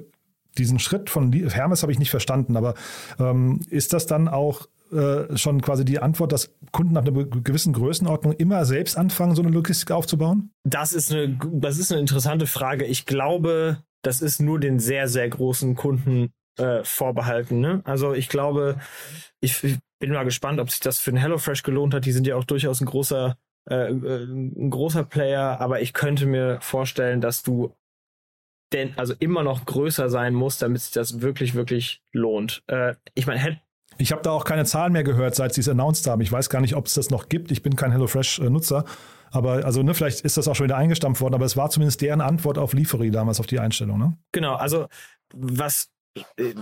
diesen 0.58 0.80
Schritt 0.80 1.10
von 1.10 1.32
Hermes 1.32 1.82
habe 1.82 1.92
ich 1.92 2.00
nicht 2.00 2.10
verstanden, 2.10 2.56
aber 2.56 2.74
ähm, 3.20 3.60
ist 3.70 3.92
das 3.92 4.06
dann 4.06 4.26
auch 4.26 4.66
äh, 4.90 5.36
schon 5.36 5.62
quasi 5.62 5.84
die 5.84 6.00
Antwort, 6.00 6.32
dass 6.32 6.56
Kunden 6.72 6.94
nach 6.94 7.06
einer 7.06 7.24
gewissen 7.24 7.72
Größenordnung 7.72 8.32
immer 8.32 8.64
selbst 8.64 8.98
anfangen, 8.98 9.36
so 9.36 9.42
eine 9.42 9.52
Logistik 9.52 9.92
aufzubauen? 9.92 10.50
Das 10.64 10.92
ist 10.92 11.12
eine, 11.12 11.38
das 11.52 11.78
ist 11.78 11.92
eine 11.92 12.00
interessante 12.00 12.48
Frage. 12.48 12.84
Ich 12.84 13.06
glaube, 13.06 13.78
das 14.02 14.22
ist 14.22 14.40
nur 14.40 14.58
den 14.58 14.80
sehr, 14.80 15.06
sehr 15.06 15.28
großen 15.28 15.76
Kunden 15.76 16.32
äh, 16.58 16.84
vorbehalten. 16.84 17.60
Ne? 17.60 17.82
Also 17.84 18.14
ich 18.14 18.28
glaube, 18.28 18.78
ich, 19.40 19.62
ich, 19.64 19.78
bin 20.00 20.12
mal 20.12 20.24
gespannt, 20.24 20.60
ob 20.60 20.70
sich 20.70 20.80
das 20.80 21.00
für 21.00 21.10
ein 21.10 21.16
HelloFresh 21.16 21.64
gelohnt 21.64 21.92
hat. 21.92 22.04
Die 22.04 22.12
sind 22.12 22.26
ja 22.26 22.36
auch 22.36 22.44
durchaus 22.44 22.80
ein 22.80 22.86
großer, 22.86 23.36
äh, 23.68 23.90
äh, 23.90 24.24
ein 24.24 24.70
großer 24.70 25.02
Player, 25.02 25.60
aber 25.60 25.80
ich 25.80 25.92
könnte 25.92 26.26
mir 26.26 26.60
vorstellen, 26.60 27.20
dass 27.20 27.42
du 27.42 27.74
denn 28.72 28.92
also 28.96 29.14
immer 29.18 29.42
noch 29.42 29.64
größer 29.64 30.08
sein 30.08 30.34
musst, 30.34 30.62
damit 30.62 30.82
sich 30.82 30.92
das 30.92 31.20
wirklich, 31.20 31.54
wirklich 31.54 32.00
lohnt. 32.12 32.62
Äh, 32.68 32.94
ich 33.14 33.26
meine, 33.26 33.40
hätte 33.40 33.58
ich 34.00 34.12
habe 34.12 34.22
da 34.22 34.30
auch 34.30 34.44
keine 34.44 34.64
Zahlen 34.64 34.92
mehr 34.92 35.02
gehört, 35.02 35.34
seit 35.34 35.54
sie 35.54 35.60
es 35.60 35.68
announced 35.68 36.06
haben. 36.06 36.20
Ich 36.20 36.30
weiß 36.30 36.50
gar 36.50 36.60
nicht, 36.60 36.76
ob 36.76 36.86
es 36.86 36.94
das 36.94 37.10
noch 37.10 37.28
gibt. 37.28 37.50
Ich 37.50 37.62
bin 37.62 37.74
kein 37.74 37.90
HelloFresh-Nutzer. 37.90 38.84
Aber 39.30 39.64
also, 39.64 39.82
ne, 39.82 39.92
vielleicht 39.92 40.20
ist 40.20 40.36
das 40.36 40.46
auch 40.46 40.54
schon 40.54 40.64
wieder 40.64 40.76
eingestampft 40.76 41.20
worden, 41.20 41.34
aber 41.34 41.44
es 41.44 41.56
war 41.56 41.68
zumindest 41.68 42.00
deren 42.00 42.20
Antwort 42.20 42.58
auf 42.58 42.72
Liefery 42.72 43.10
damals, 43.10 43.40
auf 43.40 43.46
die 43.46 43.58
Einstellung, 43.58 43.98
ne? 43.98 44.16
Genau, 44.32 44.54
also 44.54 44.86
was 45.34 45.90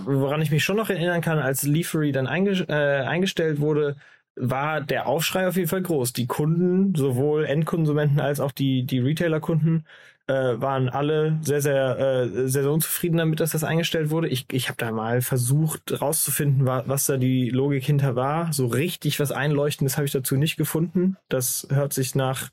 woran 0.05 0.41
ich 0.41 0.51
mich 0.51 0.63
schon 0.63 0.77
noch 0.77 0.89
erinnern 0.89 1.21
kann, 1.21 1.39
als 1.39 1.63
Leafery 1.63 2.11
dann 2.11 2.27
einge 2.27 2.51
äh, 2.67 3.05
eingestellt 3.05 3.59
wurde, 3.59 3.95
war 4.35 4.81
der 4.81 5.07
Aufschrei 5.07 5.47
auf 5.47 5.55
jeden 5.55 5.67
Fall 5.67 5.81
groß. 5.81 6.13
Die 6.13 6.27
Kunden, 6.27 6.95
sowohl 6.95 7.45
Endkonsumenten 7.45 8.19
als 8.19 8.39
auch 8.39 8.51
die, 8.51 8.85
die 8.85 8.99
Retailer-Kunden, 8.99 9.85
äh, 10.27 10.33
waren 10.61 10.89
alle 10.89 11.39
sehr, 11.41 11.61
sehr, 11.61 11.97
äh, 11.97 12.27
sehr, 12.47 12.63
sehr 12.63 12.71
unzufrieden 12.71 13.17
damit, 13.17 13.39
dass 13.39 13.51
das 13.51 13.63
eingestellt 13.63 14.09
wurde. 14.09 14.27
Ich, 14.27 14.45
ich 14.51 14.67
habe 14.67 14.77
da 14.77 14.91
mal 14.91 15.21
versucht 15.21 16.01
rauszufinden, 16.01 16.65
was, 16.65 16.87
was 16.87 17.05
da 17.05 17.17
die 17.17 17.49
Logik 17.49 17.83
hinter 17.83 18.15
war. 18.15 18.51
So 18.53 18.67
richtig 18.67 19.19
was 19.19 19.31
Einleuchtendes 19.31 19.97
habe 19.97 20.05
ich 20.05 20.11
dazu 20.11 20.35
nicht 20.35 20.57
gefunden. 20.57 21.17
Das 21.29 21.67
hört 21.71 21.93
sich 21.93 22.13
nach 22.13 22.49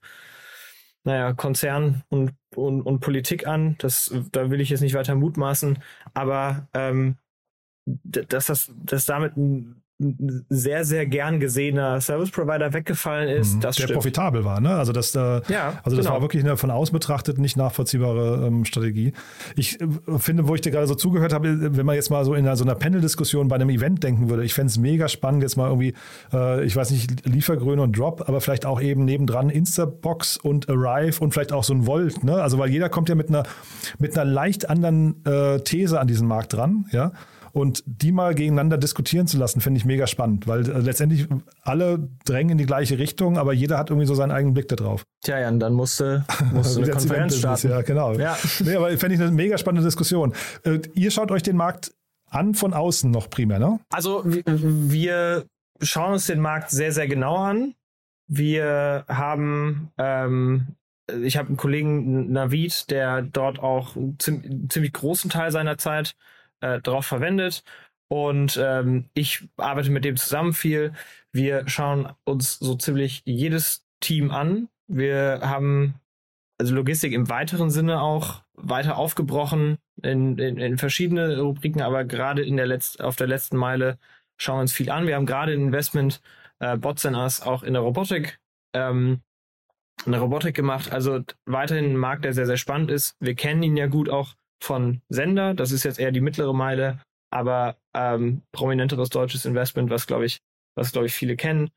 naja, 1.05 1.33
Konzern 1.35 2.03
und, 2.09 2.33
und, 2.57 2.83
und 2.83 3.01
Politik 3.01 3.47
an. 3.47 3.77
Das, 3.79 4.13
da 4.33 4.51
will 4.51 4.61
ich 4.61 4.71
jetzt 4.71 4.81
nicht 4.81 4.95
weiter 4.95 5.15
mutmaßen. 5.15 5.79
Aber 6.15 6.69
ähm, 6.75 7.17
dass 7.85 8.47
das 8.47 8.73
dass 8.83 9.05
damit 9.05 9.37
ein 9.37 9.84
sehr, 9.99 10.85
sehr 10.85 11.07
gern 11.07 11.39
gesehener 11.39 12.01
Service 12.01 12.31
Provider 12.31 12.73
weggefallen 12.73 13.29
ist. 13.29 13.55
Mhm, 13.55 13.61
das 13.61 13.77
der 13.77 13.85
stimmt. 13.85 13.99
profitabel 13.99 14.45
war, 14.45 14.61
ne? 14.61 14.71
Also 14.71 14.93
das, 14.93 15.15
äh, 15.15 15.41
ja, 15.49 15.81
also 15.85 15.97
das 15.97 16.07
genau. 16.07 16.17
war 16.17 16.21
wirklich 16.21 16.43
eine 16.43 16.57
von 16.57 16.73
außen 16.73 16.93
betrachtet 16.93 17.39
nicht 17.39 17.57
nachvollziehbare 17.57 18.45
ähm, 18.45 18.65
Strategie. 18.65 19.13
Ich 19.55 19.81
äh, 19.81 19.87
finde, 20.19 20.49
wo 20.49 20.55
ich 20.57 20.63
dir 20.63 20.73
gerade 20.73 20.89
so 20.89 20.97
zugehört 20.97 21.33
habe, 21.33 21.77
wenn 21.77 21.87
man 21.87 21.95
jetzt 21.95 22.11
mal 22.11 22.25
so 22.25 22.35
in 22.35 22.45
einer, 22.45 22.57
so 22.57 22.65
einer 22.65 22.75
Panel-Diskussion 22.75 23.47
bei 23.47 23.55
einem 23.55 23.71
Event 23.71 24.03
denken 24.03 24.29
würde, 24.29 24.45
ich 24.45 24.53
fände 24.53 24.71
es 24.71 24.79
mega 24.79 25.09
spannend, 25.09 25.45
jetzt 25.45 25.57
mal 25.57 25.69
irgendwie, 25.69 25.95
äh, 26.33 26.65
ich 26.65 26.75
weiß 26.75 26.91
nicht, 26.91 27.25
Liefergröne 27.25 27.81
und 27.81 27.97
Drop, 27.97 28.29
aber 28.29 28.41
vielleicht 28.41 28.67
auch 28.67 28.81
eben 28.81 29.05
nebendran 29.05 29.49
Instabox 29.49 30.37
und 30.37 30.69
Arrive 30.69 31.23
und 31.23 31.33
vielleicht 31.33 31.53
auch 31.53 31.63
so 31.63 31.73
ein 31.73 31.87
Volt, 31.87 32.25
ne? 32.25 32.43
Also 32.43 32.59
weil 32.59 32.71
jeder 32.71 32.89
kommt 32.89 33.09
ja 33.09 33.15
mit 33.15 33.29
einer, 33.29 33.45
mit 34.01 34.19
einer 34.19 34.25
leicht 34.25 34.69
anderen 34.69 35.25
äh, 35.25 35.61
These 35.61 36.01
an 36.01 36.09
diesen 36.09 36.27
Markt 36.27 36.55
dran, 36.55 36.87
ja? 36.91 37.13
Und 37.55 37.85
die 37.87 38.11
mal 38.11 38.35
gegeneinander 38.35 38.79
diskutieren 38.79 39.29
zu 39.29 39.39
lassen, 39.39 39.61
finde 39.61 39.79
ich 39.79 39.85
mega 39.85 40.09
spannend, 40.09 40.49
weil 40.49 40.69
äh, 40.69 40.81
letztendlich 40.81 41.29
alle 41.63 42.09
drängen 42.25 42.51
in 42.51 42.59
die 42.59 42.67
gleiche 42.67 42.99
Richtung, 42.99 43.39
aber 43.39 43.53
jeder 43.53 43.79
hat 43.79 43.91
irgendwie 43.91 44.09
so 44.09 44.17
seinen 44.17 44.33
eigenen 44.33 44.55
Blick 44.55 44.67
da 44.67 44.75
drauf. 44.75 45.05
Tja, 45.23 45.39
Jan, 45.39 45.61
dann 45.61 45.73
musste, 45.73 46.25
musste 46.53 46.83
eine 46.83 46.91
Konferenz 46.91 47.39
starten. 47.39 47.71
Ja, 47.71 47.83
genau. 47.83 48.15
Ja. 48.15 48.37
Nee, 48.59 48.75
aber 48.75 48.91
fände 48.99 49.15
ich 49.15 49.21
eine 49.21 49.31
mega 49.31 49.57
spannende 49.57 49.87
Diskussion. 49.87 50.35
Äh, 50.65 50.81
ihr 50.95 51.13
schaut 51.13 51.31
euch 51.31 51.45
den 51.45 51.57
Markt 51.57 51.95
an 52.29 52.55
von 52.55 52.75
außen 52.75 53.09
noch 53.09 53.31
primär, 53.31 53.61
ne? 53.61 53.79
Also 53.91 54.23
wir 54.25 55.45
schauen 55.81 56.15
uns 56.15 56.27
den 56.27 56.41
Markt 56.41 56.71
sehr, 56.71 56.91
sehr 56.91 57.07
genau 57.07 57.37
an. 57.37 57.75
Wir 58.27 59.05
haben 59.07 59.93
ähm, 59.97 60.75
ich 61.23 61.37
habe 61.37 61.49
einen 61.49 61.57
Kollegen 61.57 62.33
Navid, 62.33 62.91
der 62.91 63.23
dort 63.23 63.59
auch 63.59 63.95
einen 63.95 64.19
ziemlich 64.19 64.93
großen 64.93 65.31
Teil 65.31 65.53
seiner 65.53 65.79
Zeit 65.79 66.17
äh, 66.65 66.81
drauf 66.81 67.07
verwendet. 67.07 67.63
Und 68.09 68.59
ähm, 68.63 69.11
ich 69.15 69.49
arbeite 69.57 69.91
mit 69.91 70.05
dem 70.05 70.17
zusammen 70.17 70.53
viel. 70.53 70.93
Wir 71.33 71.69
schauen 71.69 72.13
uns 72.25 72.59
so 72.59 72.75
ziemlich 72.75 73.23
jedes 73.25 73.87
Team 74.01 74.31
an. 74.31 74.69
Wir 74.87 75.41
haben 75.43 75.95
also 76.59 76.75
Logistik 76.75 77.13
im 77.13 77.29
weiteren 77.29 77.71
Sinne 77.71 78.01
auch 78.01 78.43
weiter 78.55 78.97
aufgebrochen 78.97 79.79
in, 80.03 80.39
in, 80.39 80.59
in 80.59 80.79
verschiedene 80.79 81.41
Rubriken, 81.41 81.83
aber 81.83 82.05
gerade 82.05 82.45
in 82.45 82.57
der 82.57 82.67
Letz-, 82.67 83.01
auf 83.01 83.17
der 83.17 83.27
letzten 83.27 83.57
Meile 83.57 83.99
schauen 84.37 84.59
wir 84.59 84.63
uns 84.63 84.73
viel 84.73 84.91
an. 84.91 85.07
Wir 85.07 85.17
haben 85.17 85.27
gerade 85.27 85.53
Investment 85.53 86.21
äh, 86.61 86.77
Bots 86.77 87.05
and 87.05 87.17
Us 87.17 87.43
auch 87.43 87.63
in 87.63 87.73
der 87.73 87.83
Robotik, 87.83 88.39
ähm, 88.75 89.21
in 90.07 90.13
der 90.13 90.21
Robotik 90.21 90.55
gemacht. 90.55 90.93
Also 90.93 91.21
weiterhin 91.47 91.87
ein 91.87 91.97
Markt, 91.97 92.25
der 92.25 92.33
sehr, 92.33 92.47
sehr 92.47 92.57
spannend 92.57 92.91
ist. 92.91 93.17
Wir 93.19 93.35
kennen 93.35 93.63
ihn 93.63 93.77
ja 93.77 93.87
gut 93.87 94.09
auch 94.09 94.35
von 94.63 95.03
Sender. 95.09 95.55
Das 95.55 95.73
ist 95.73 95.85
jetzt 95.85 95.99
eher 95.99 96.13
die 96.13 96.21
mittlere 96.21 96.55
Meile, 96.55 97.01
aber 97.31 97.77
ähm, 97.95 98.43
prominenteres 98.53 99.09
deutsches 99.09 99.45
Investment, 99.45 99.91
was 99.91 100.07
glaube 100.07 100.27
ich, 100.27 100.39
was 100.77 100.93
glaube 100.93 101.07
ich 101.07 101.15
viele 101.15 101.37
kennen. 101.37 101.71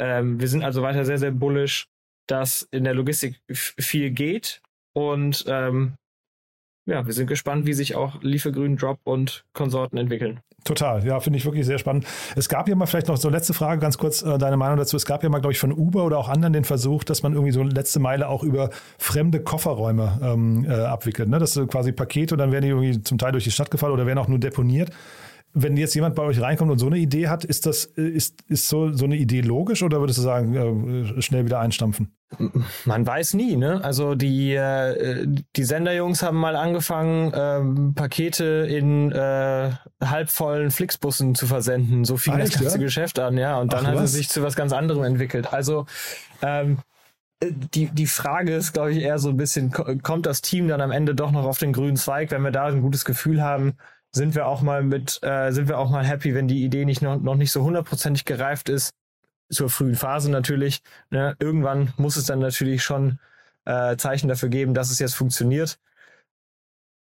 Ähm, 0.00 0.40
wir 0.40 0.48
sind 0.48 0.64
also 0.64 0.82
weiter 0.82 1.04
sehr, 1.04 1.18
sehr 1.18 1.30
bullish, 1.30 1.86
dass 2.28 2.66
in 2.70 2.84
der 2.84 2.94
Logistik 2.94 3.40
viel 3.50 4.10
geht. 4.10 4.60
Und 4.94 5.44
ähm, 5.48 5.94
ja, 6.86 7.06
wir 7.06 7.12
sind 7.12 7.26
gespannt, 7.26 7.66
wie 7.66 7.72
sich 7.72 7.94
auch 7.94 8.22
Liefergrün, 8.22 8.76
Drop 8.76 8.98
und 9.04 9.44
Konsorten 9.52 9.98
entwickeln. 9.98 10.40
Total, 10.64 11.04
ja, 11.04 11.18
finde 11.18 11.38
ich 11.38 11.44
wirklich 11.44 11.66
sehr 11.66 11.78
spannend. 11.78 12.06
Es 12.36 12.48
gab 12.48 12.68
ja 12.68 12.76
mal 12.76 12.86
vielleicht 12.86 13.08
noch 13.08 13.16
so 13.16 13.28
letzte 13.28 13.52
Frage, 13.52 13.80
ganz 13.80 13.98
kurz 13.98 14.22
äh, 14.22 14.38
deine 14.38 14.56
Meinung 14.56 14.76
dazu. 14.76 14.96
Es 14.96 15.06
gab 15.06 15.24
ja 15.24 15.28
mal, 15.28 15.40
glaube 15.40 15.52
ich, 15.52 15.58
von 15.58 15.72
Uber 15.72 16.04
oder 16.04 16.18
auch 16.18 16.28
anderen 16.28 16.52
den 16.52 16.64
Versuch, 16.64 17.02
dass 17.02 17.24
man 17.24 17.32
irgendwie 17.32 17.50
so 17.50 17.64
letzte 17.64 17.98
Meile 17.98 18.28
auch 18.28 18.44
über 18.44 18.70
fremde 18.96 19.40
Kofferräume 19.40 20.20
ähm, 20.22 20.64
äh, 20.68 20.72
abwickelt. 20.72 21.28
Ne? 21.28 21.40
Das 21.40 21.54
sind 21.54 21.68
quasi 21.68 21.90
Pakete 21.90 22.34
und 22.34 22.38
dann 22.38 22.52
werden 22.52 22.62
die 22.62 22.70
irgendwie 22.70 23.02
zum 23.02 23.18
Teil 23.18 23.32
durch 23.32 23.44
die 23.44 23.50
Stadt 23.50 23.72
gefahren 23.72 23.90
oder 23.90 24.06
werden 24.06 24.18
auch 24.18 24.28
nur 24.28 24.38
deponiert 24.38 24.90
wenn 25.54 25.76
jetzt 25.76 25.94
jemand 25.94 26.14
bei 26.14 26.22
euch 26.22 26.40
reinkommt 26.40 26.70
und 26.70 26.78
so 26.78 26.86
eine 26.86 26.98
Idee 26.98 27.28
hat, 27.28 27.44
ist 27.44 27.66
das 27.66 27.84
ist, 27.84 28.42
ist 28.48 28.68
so, 28.68 28.92
so 28.92 29.04
eine 29.04 29.16
Idee 29.16 29.42
logisch 29.42 29.82
oder 29.82 30.00
würdest 30.00 30.18
du 30.18 30.22
sagen, 30.22 30.54
äh, 30.54 31.22
schnell 31.22 31.44
wieder 31.44 31.60
einstampfen? 31.60 32.14
Man 32.86 33.06
weiß 33.06 33.34
nie, 33.34 33.56
ne? 33.56 33.84
Also 33.84 34.14
die, 34.14 34.54
äh, 34.54 35.26
die 35.54 35.64
Senderjungs 35.64 36.22
haben 36.22 36.38
mal 36.38 36.56
angefangen, 36.56 37.32
ähm, 37.34 37.94
Pakete 37.94 38.66
in 38.70 39.12
äh, 39.12 39.72
halbvollen 40.02 40.70
Flixbussen 40.70 41.34
zu 41.34 41.46
versenden. 41.46 42.04
So 42.04 42.16
fing 42.16 42.38
das 42.38 42.52
ganze 42.52 42.78
ja? 42.78 42.82
Geschäft 42.82 43.18
an, 43.18 43.36
ja. 43.36 43.58
Und 43.58 43.74
dann 43.74 43.84
Ach, 43.84 43.90
hat 43.90 43.96
was? 43.96 44.04
es 44.04 44.12
sich 44.12 44.30
zu 44.30 44.42
was 44.42 44.56
ganz 44.56 44.72
anderem 44.72 45.04
entwickelt. 45.04 45.52
Also 45.52 45.84
ähm, 46.40 46.78
die, 47.42 47.86
die 47.86 48.06
Frage 48.06 48.54
ist, 48.54 48.72
glaube 48.72 48.92
ich, 48.92 49.02
eher 49.02 49.18
so 49.18 49.28
ein 49.28 49.36
bisschen, 49.36 49.70
kommt 50.02 50.26
das 50.26 50.40
Team 50.40 50.68
dann 50.68 50.80
am 50.80 50.90
Ende 50.90 51.14
doch 51.14 51.32
noch 51.32 51.44
auf 51.44 51.58
den 51.58 51.72
grünen 51.72 51.96
Zweig, 51.96 52.30
wenn 52.30 52.42
wir 52.42 52.52
da 52.52 52.66
ein 52.66 52.82
gutes 52.82 53.04
Gefühl 53.04 53.42
haben, 53.42 53.74
sind 54.14 54.34
wir 54.34 54.46
auch 54.46 54.62
mal 54.62 54.82
mit, 54.82 55.20
äh, 55.22 55.50
sind 55.52 55.68
wir 55.68 55.78
auch 55.78 55.90
mal 55.90 56.04
happy, 56.04 56.34
wenn 56.34 56.48
die 56.48 56.64
Idee 56.64 56.84
nicht 56.84 57.02
noch, 57.02 57.20
noch 57.20 57.36
nicht 57.36 57.50
so 57.50 57.62
hundertprozentig 57.62 58.24
gereift 58.24 58.68
ist, 58.68 58.90
zur 59.50 59.70
frühen 59.70 59.94
Phase 59.94 60.30
natürlich. 60.30 60.82
Ne? 61.10 61.36
Irgendwann 61.38 61.92
muss 61.96 62.16
es 62.16 62.26
dann 62.26 62.38
natürlich 62.38 62.82
schon 62.82 63.18
äh, 63.64 63.96
Zeichen 63.96 64.28
dafür 64.28 64.48
geben, 64.48 64.74
dass 64.74 64.90
es 64.90 64.98
jetzt 64.98 65.14
funktioniert. 65.14 65.78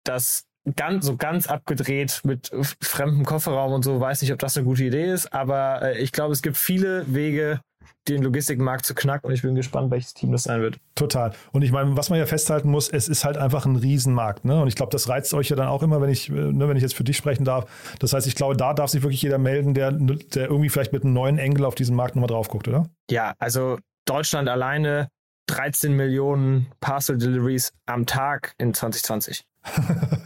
Das 0.04 0.46
ganz 0.76 1.06
so 1.06 1.16
ganz 1.16 1.48
abgedreht 1.48 2.22
mit 2.24 2.52
fremdem 2.82 3.26
Kofferraum 3.26 3.74
und 3.74 3.84
so, 3.84 4.00
weiß 4.00 4.22
nicht, 4.22 4.34
ob 4.34 4.40
das 4.40 4.58
eine 4.58 4.66
gute 4.66 4.84
Idee 4.84 5.12
ist, 5.12 5.32
aber 5.32 5.82
äh, 5.84 6.00
ich 6.00 6.12
glaube, 6.12 6.34
es 6.34 6.42
gibt 6.42 6.58
viele 6.58 7.14
Wege, 7.14 7.62
den 8.08 8.22
Logistikmarkt 8.22 8.86
zu 8.86 8.94
knacken 8.94 9.28
und 9.28 9.34
ich 9.34 9.42
bin 9.42 9.56
gespannt, 9.56 9.92
welches 9.92 10.14
Team 10.14 10.32
das 10.32 10.44
sein 10.44 10.62
wird. 10.62 10.78
Total. 10.96 11.34
Und 11.52 11.62
ich 11.62 11.72
meine, 11.72 11.98
was 11.98 12.10
man 12.10 12.20
ja 12.20 12.26
festhalten 12.26 12.70
muss, 12.70 12.90
es 12.90 13.08
ist 13.08 13.26
halt 13.26 13.38
einfach 13.38 13.66
ein 13.66 13.76
Riesenmarkt. 13.76 14.46
Ne? 14.46 14.62
Und 14.62 14.68
ich 14.68 14.76
glaube, 14.76 14.92
das 14.92 15.10
reizt 15.10 15.34
euch 15.34 15.50
ja 15.50 15.56
dann 15.56 15.68
auch 15.68 15.84
immer, 15.84 16.02
wenn 16.02 16.10
ich, 16.10 16.30
ne, 16.30 16.68
wenn 16.68 16.78
ich 16.78 16.84
jetzt 16.84 16.96
für 16.96 17.04
dich 17.04 17.18
sprechen 17.18 17.46
darf. 17.46 17.66
Das 18.00 18.14
heißt, 18.14 18.28
ich 18.28 18.36
glaube, 18.36 18.56
da 18.56 18.74
darf 18.74 18.90
sich 18.90 19.04
wirklich 19.04 19.22
jeder 19.22 19.38
melden, 19.38 19.74
der, 19.74 19.92
der 19.92 20.50
irgendwie 20.50 20.70
vielleicht 20.70 20.94
mit 20.94 21.04
einem 21.04 21.14
neuen 21.14 21.38
Engel 21.38 21.66
auf 21.66 21.76
diesen 21.76 21.96
Markt 21.96 22.16
nochmal 22.16 22.28
drauf 22.28 22.48
guckt, 22.48 22.68
oder? 22.68 22.90
Ja, 23.10 23.34
also 23.40 23.78
Deutschland 24.06 24.50
alleine 24.50 25.10
13 25.48 25.96
Millionen 25.96 26.68
Parcel 26.80 27.18
Deliveries 27.18 27.74
am 27.86 28.06
Tag 28.06 28.54
in 28.58 28.74
2020 28.74 29.46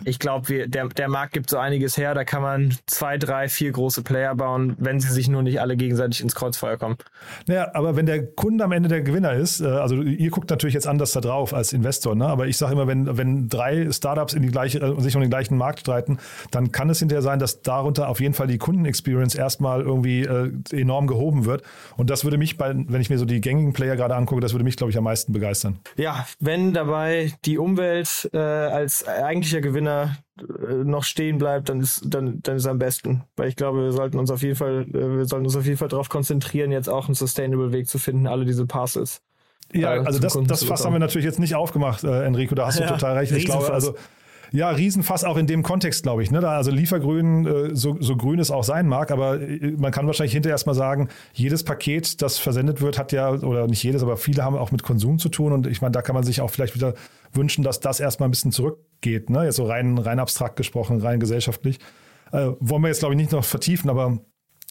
ich 0.05 0.19
glaube, 0.19 0.67
der, 0.67 0.87
der 0.87 1.09
Markt 1.09 1.33
gibt 1.33 1.49
so 1.49 1.57
einiges 1.57 1.97
her. 1.97 2.13
Da 2.13 2.23
kann 2.23 2.41
man 2.41 2.75
zwei, 2.85 3.17
drei, 3.17 3.49
vier 3.49 3.71
große 3.71 4.03
Player 4.03 4.35
bauen, 4.35 4.75
wenn 4.79 4.99
sie 4.99 5.09
sich 5.09 5.27
nur 5.27 5.41
nicht 5.41 5.61
alle 5.61 5.77
gegenseitig 5.77 6.21
ins 6.21 6.35
Kreuzfeuer 6.35 6.77
kommen. 6.77 6.97
Naja, 7.47 7.71
aber 7.73 7.95
wenn 7.95 8.05
der 8.05 8.25
Kunde 8.25 8.63
am 8.63 8.71
Ende 8.71 8.89
der 8.89 9.01
Gewinner 9.01 9.33
ist, 9.33 9.61
äh, 9.61 9.67
also 9.67 10.01
ihr 10.01 10.29
guckt 10.29 10.49
natürlich 10.49 10.73
jetzt 10.73 10.87
anders 10.87 11.11
da 11.11 11.21
drauf 11.21 11.53
als 11.53 11.73
Investor, 11.73 12.15
ne? 12.15 12.27
aber 12.27 12.47
ich 12.47 12.57
sage 12.57 12.73
immer, 12.73 12.87
wenn, 12.87 13.17
wenn 13.17 13.49
drei 13.49 13.91
Startups 13.91 14.33
in 14.33 14.41
die 14.41 14.49
gleiche, 14.49 14.79
äh, 14.79 15.01
sich 15.01 15.15
um 15.15 15.21
den 15.21 15.29
gleichen 15.29 15.57
Markt 15.57 15.81
streiten, 15.81 16.19
dann 16.51 16.71
kann 16.71 16.89
es 16.89 16.99
hinterher 16.99 17.21
sein, 17.21 17.39
dass 17.39 17.61
darunter 17.61 18.09
auf 18.09 18.19
jeden 18.19 18.33
Fall 18.33 18.47
die 18.47 18.57
Kundenexperience 18.57 19.35
erstmal 19.35 19.81
irgendwie 19.81 20.23
äh, 20.23 20.51
enorm 20.71 21.07
gehoben 21.07 21.45
wird. 21.45 21.63
Und 21.97 22.09
das 22.09 22.23
würde 22.23 22.37
mich, 22.37 22.57
bei, 22.57 22.73
wenn 22.75 23.01
ich 23.01 23.09
mir 23.09 23.17
so 23.17 23.25
die 23.25 23.41
gängigen 23.41 23.73
Player 23.73 23.95
gerade 23.95 24.15
angucke, 24.15 24.41
das 24.41 24.53
würde 24.53 24.63
mich, 24.63 24.75
glaube 24.75 24.91
ich, 24.91 24.97
am 24.97 25.03
meisten 25.03 25.33
begeistern. 25.33 25.79
Ja, 25.97 26.25
wenn 26.39 26.73
dabei 26.73 27.33
die 27.45 27.57
Umwelt 27.57 28.29
äh, 28.33 28.37
als 28.37 29.03
eigentlicher 29.29 29.61
Gewinner 29.61 30.17
äh, 30.39 30.73
noch 30.73 31.03
stehen 31.03 31.37
bleibt, 31.37 31.69
dann 31.69 31.79
ist 31.81 32.03
dann 32.05 32.41
dann 32.41 32.57
ist 32.57 32.65
am 32.65 32.79
besten, 32.79 33.23
weil 33.35 33.47
ich 33.47 33.55
glaube, 33.55 33.83
wir 33.83 33.91
sollten 33.91 34.17
uns 34.17 34.31
auf 34.31 34.41
jeden 34.41 34.55
Fall 34.55 34.85
äh, 34.89 35.17
wir 35.17 35.25
sollten 35.25 35.45
uns 35.45 35.55
auf 35.55 35.65
jeden 35.65 35.77
Fall 35.77 35.87
darauf 35.87 36.09
konzentrieren, 36.09 36.71
jetzt 36.71 36.89
auch 36.89 37.05
einen 37.05 37.15
sustainable 37.15 37.71
Weg 37.71 37.87
zu 37.87 37.99
finden, 37.99 38.27
alle 38.27 38.45
diese 38.45 38.65
Parcels. 38.65 39.21
Ja, 39.71 39.95
äh, 39.95 39.99
also 39.99 40.19
das, 40.19 40.37
das 40.47 40.63
Fass 40.63 40.83
haben 40.83 40.93
wir 40.93 40.99
natürlich 40.99 41.25
jetzt 41.25 41.39
nicht 41.39 41.55
aufgemacht, 41.55 42.03
äh, 42.03 42.23
Enrico, 42.23 42.55
da 42.55 42.67
hast 42.67 42.79
du 42.79 42.83
ja, 42.83 42.89
total 42.89 43.17
recht. 43.17 43.31
Ich 43.31 43.45
glaube, 43.45 43.71
also 43.71 43.95
ja, 44.51 44.69
Riesenfass 44.69 45.23
auch 45.23 45.37
in 45.37 45.47
dem 45.47 45.63
Kontext, 45.63 46.03
glaube 46.03 46.23
ich. 46.23 46.31
Ne? 46.31 46.39
Da, 46.39 46.57
also 46.57 46.71
Liefergrün, 46.71 47.45
äh, 47.45 47.75
so, 47.75 47.97
so 47.99 48.15
grün 48.15 48.39
es 48.39 48.51
auch 48.51 48.63
sein 48.63 48.87
mag, 48.87 49.11
aber 49.11 49.39
äh, 49.39 49.73
man 49.77 49.91
kann 49.91 50.07
wahrscheinlich 50.07 50.33
hinterher 50.33 50.53
erstmal 50.53 50.75
sagen, 50.75 51.09
jedes 51.33 51.63
Paket, 51.63 52.21
das 52.21 52.37
versendet 52.37 52.81
wird, 52.81 52.97
hat 52.97 53.11
ja, 53.11 53.31
oder 53.31 53.67
nicht 53.67 53.83
jedes, 53.83 54.01
aber 54.01 54.17
viele 54.17 54.43
haben 54.43 54.55
auch 54.55 54.71
mit 54.71 54.83
Konsum 54.83 55.19
zu 55.19 55.29
tun. 55.29 55.51
Und 55.51 55.67
ich 55.67 55.81
meine, 55.81 55.91
da 55.91 56.01
kann 56.01 56.15
man 56.15 56.23
sich 56.23 56.41
auch 56.41 56.49
vielleicht 56.49 56.75
wieder 56.75 56.93
wünschen, 57.33 57.63
dass 57.63 57.79
das 57.79 57.99
erstmal 57.99 58.27
ein 58.27 58.31
bisschen 58.31 58.51
zurückgeht. 58.51 59.29
Ne? 59.29 59.45
Jetzt 59.45 59.57
so 59.57 59.65
rein, 59.65 59.97
rein 59.97 60.19
abstrakt 60.19 60.55
gesprochen, 60.55 60.99
rein 61.01 61.19
gesellschaftlich. 61.19 61.79
Äh, 62.31 62.51
wollen 62.59 62.81
wir 62.81 62.89
jetzt, 62.89 62.99
glaube 62.99 63.13
ich, 63.13 63.19
nicht 63.19 63.31
noch 63.31 63.45
vertiefen, 63.45 63.89
aber 63.89 64.19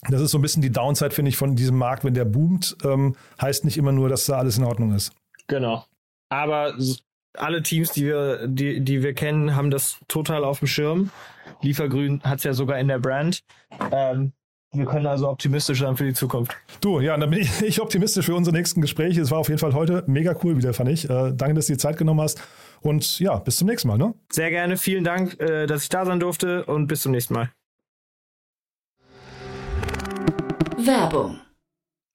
das 0.09 0.21
ist 0.21 0.31
so 0.31 0.39
ein 0.39 0.43
bisschen 0.43 0.63
die 0.63 0.71
Downside, 0.71 1.11
finde 1.11 1.29
ich, 1.31 1.37
von 1.37 1.57
diesem 1.57 1.77
Markt. 1.77 2.05
Wenn 2.05 2.15
der 2.15 2.25
boomt, 2.25 2.77
ähm, 2.85 3.17
heißt 3.41 3.65
nicht 3.65 3.77
immer 3.77 3.93
nur, 3.93 4.09
dass 4.09 4.27
da 4.27 4.39
alles 4.39 4.59
in 4.59 4.65
Ordnung 4.65 4.95
ist. 4.95 5.13
Genau. 5.49 5.85
Aber 6.29 6.75
alle 7.41 7.63
Teams, 7.63 7.93
die 7.93 8.07
wir, 8.07 8.47
die, 8.47 8.81
die 8.81 9.03
wir 9.03 9.15
kennen, 9.15 9.55
haben 9.55 9.71
das 9.71 9.99
total 10.09 10.45
auf 10.45 10.61
dem 10.61 10.69
Schirm. 10.69 11.11
Liefergrün 11.63 12.23
hat 12.23 12.39
es 12.39 12.45
ja 12.45 12.53
sogar 12.53 12.79
in 12.79 12.89
der 12.89 12.99
Brand. 12.99 13.41
Ähm, 13.93 14.33
wir 14.73 14.85
können 14.85 15.07
also 15.07 15.29
optimistisch 15.29 15.81
sein 15.81 15.97
für 15.97 16.05
die 16.05 16.13
Zukunft. 16.13 16.55
Du, 16.81 17.01
ja, 17.01 17.17
dann 17.17 17.31
bin 17.31 17.41
ich, 17.41 17.63
ich 17.63 17.81
optimistisch 17.81 18.27
für 18.27 18.35
unsere 18.35 18.57
nächsten 18.57 18.81
Gespräche. 18.81 19.21
Es 19.21 19.31
war 19.31 19.39
auf 19.39 19.49
jeden 19.49 19.59
Fall 19.59 19.75
heute 19.75 20.05
mega 20.07 20.35
cool 20.45 20.57
wieder, 20.57 20.75
fand 20.75 20.91
ich. 20.91 21.09
Äh, 21.09 21.33
danke, 21.35 21.55
dass 21.55 21.67
du 21.67 21.73
dir 21.73 21.79
Zeit 21.79 21.97
genommen 21.97 22.21
hast. 22.21 22.43
Und 22.81 23.19
ja, 23.19 23.37
bis 23.37 23.57
zum 23.57 23.69
nächsten 23.69 23.89
Mal. 23.89 23.99
Ne? 23.99 24.15
Sehr 24.31 24.51
gerne. 24.51 24.77
Vielen 24.77 25.05
Dank, 25.05 25.41
äh, 25.41 25.67
dass 25.67 25.85
ich 25.85 25.89
da 25.89 26.05
sein 26.05 26.21
durfte 26.21 26.65
und 26.67 26.87
bis 26.87 27.03
zum 27.03 27.13
nächsten 27.13 27.35
Mal. 27.35 27.51
Werbung 30.77 31.41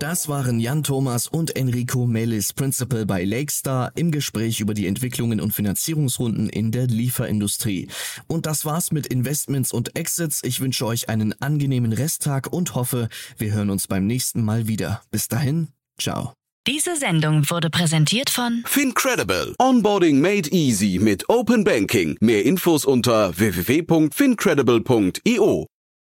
Das 0.00 0.28
waren 0.28 0.58
Jan 0.58 0.82
Thomas 0.82 1.28
und 1.28 1.54
Enrico 1.56 2.06
Melis, 2.06 2.52
Principal 2.52 3.06
bei 3.06 3.24
Lakestar, 3.24 3.92
im 3.94 4.10
Gespräch 4.10 4.58
über 4.60 4.74
die 4.74 4.88
Entwicklungen 4.88 5.40
und 5.40 5.52
Finanzierungsrunden 5.52 6.48
in 6.48 6.72
der 6.72 6.88
Lieferindustrie. 6.88 7.86
Und 8.26 8.46
das 8.46 8.64
war's 8.64 8.90
mit 8.90 9.06
Investments 9.06 9.72
und 9.72 9.96
Exits. 9.96 10.42
Ich 10.42 10.58
wünsche 10.60 10.84
euch 10.84 11.08
einen 11.08 11.40
angenehmen 11.40 11.92
Resttag 11.92 12.52
und 12.52 12.74
hoffe, 12.74 13.08
wir 13.38 13.52
hören 13.52 13.70
uns 13.70 13.86
beim 13.86 14.04
nächsten 14.06 14.44
Mal 14.44 14.66
wieder. 14.66 15.00
Bis 15.10 15.28
dahin, 15.28 15.68
ciao. 15.98 16.32
Diese 16.66 16.96
Sendung 16.96 17.48
wurde 17.50 17.70
präsentiert 17.70 18.30
von 18.30 18.64
Fincredible. 18.66 19.54
Onboarding 19.58 20.20
made 20.20 20.50
easy 20.50 20.98
mit 20.98 21.28
Open 21.28 21.62
Banking. 21.62 22.16
Mehr 22.20 22.44
Infos 22.44 22.84
unter 22.84 23.38
www.fincredible.io. 23.38 25.68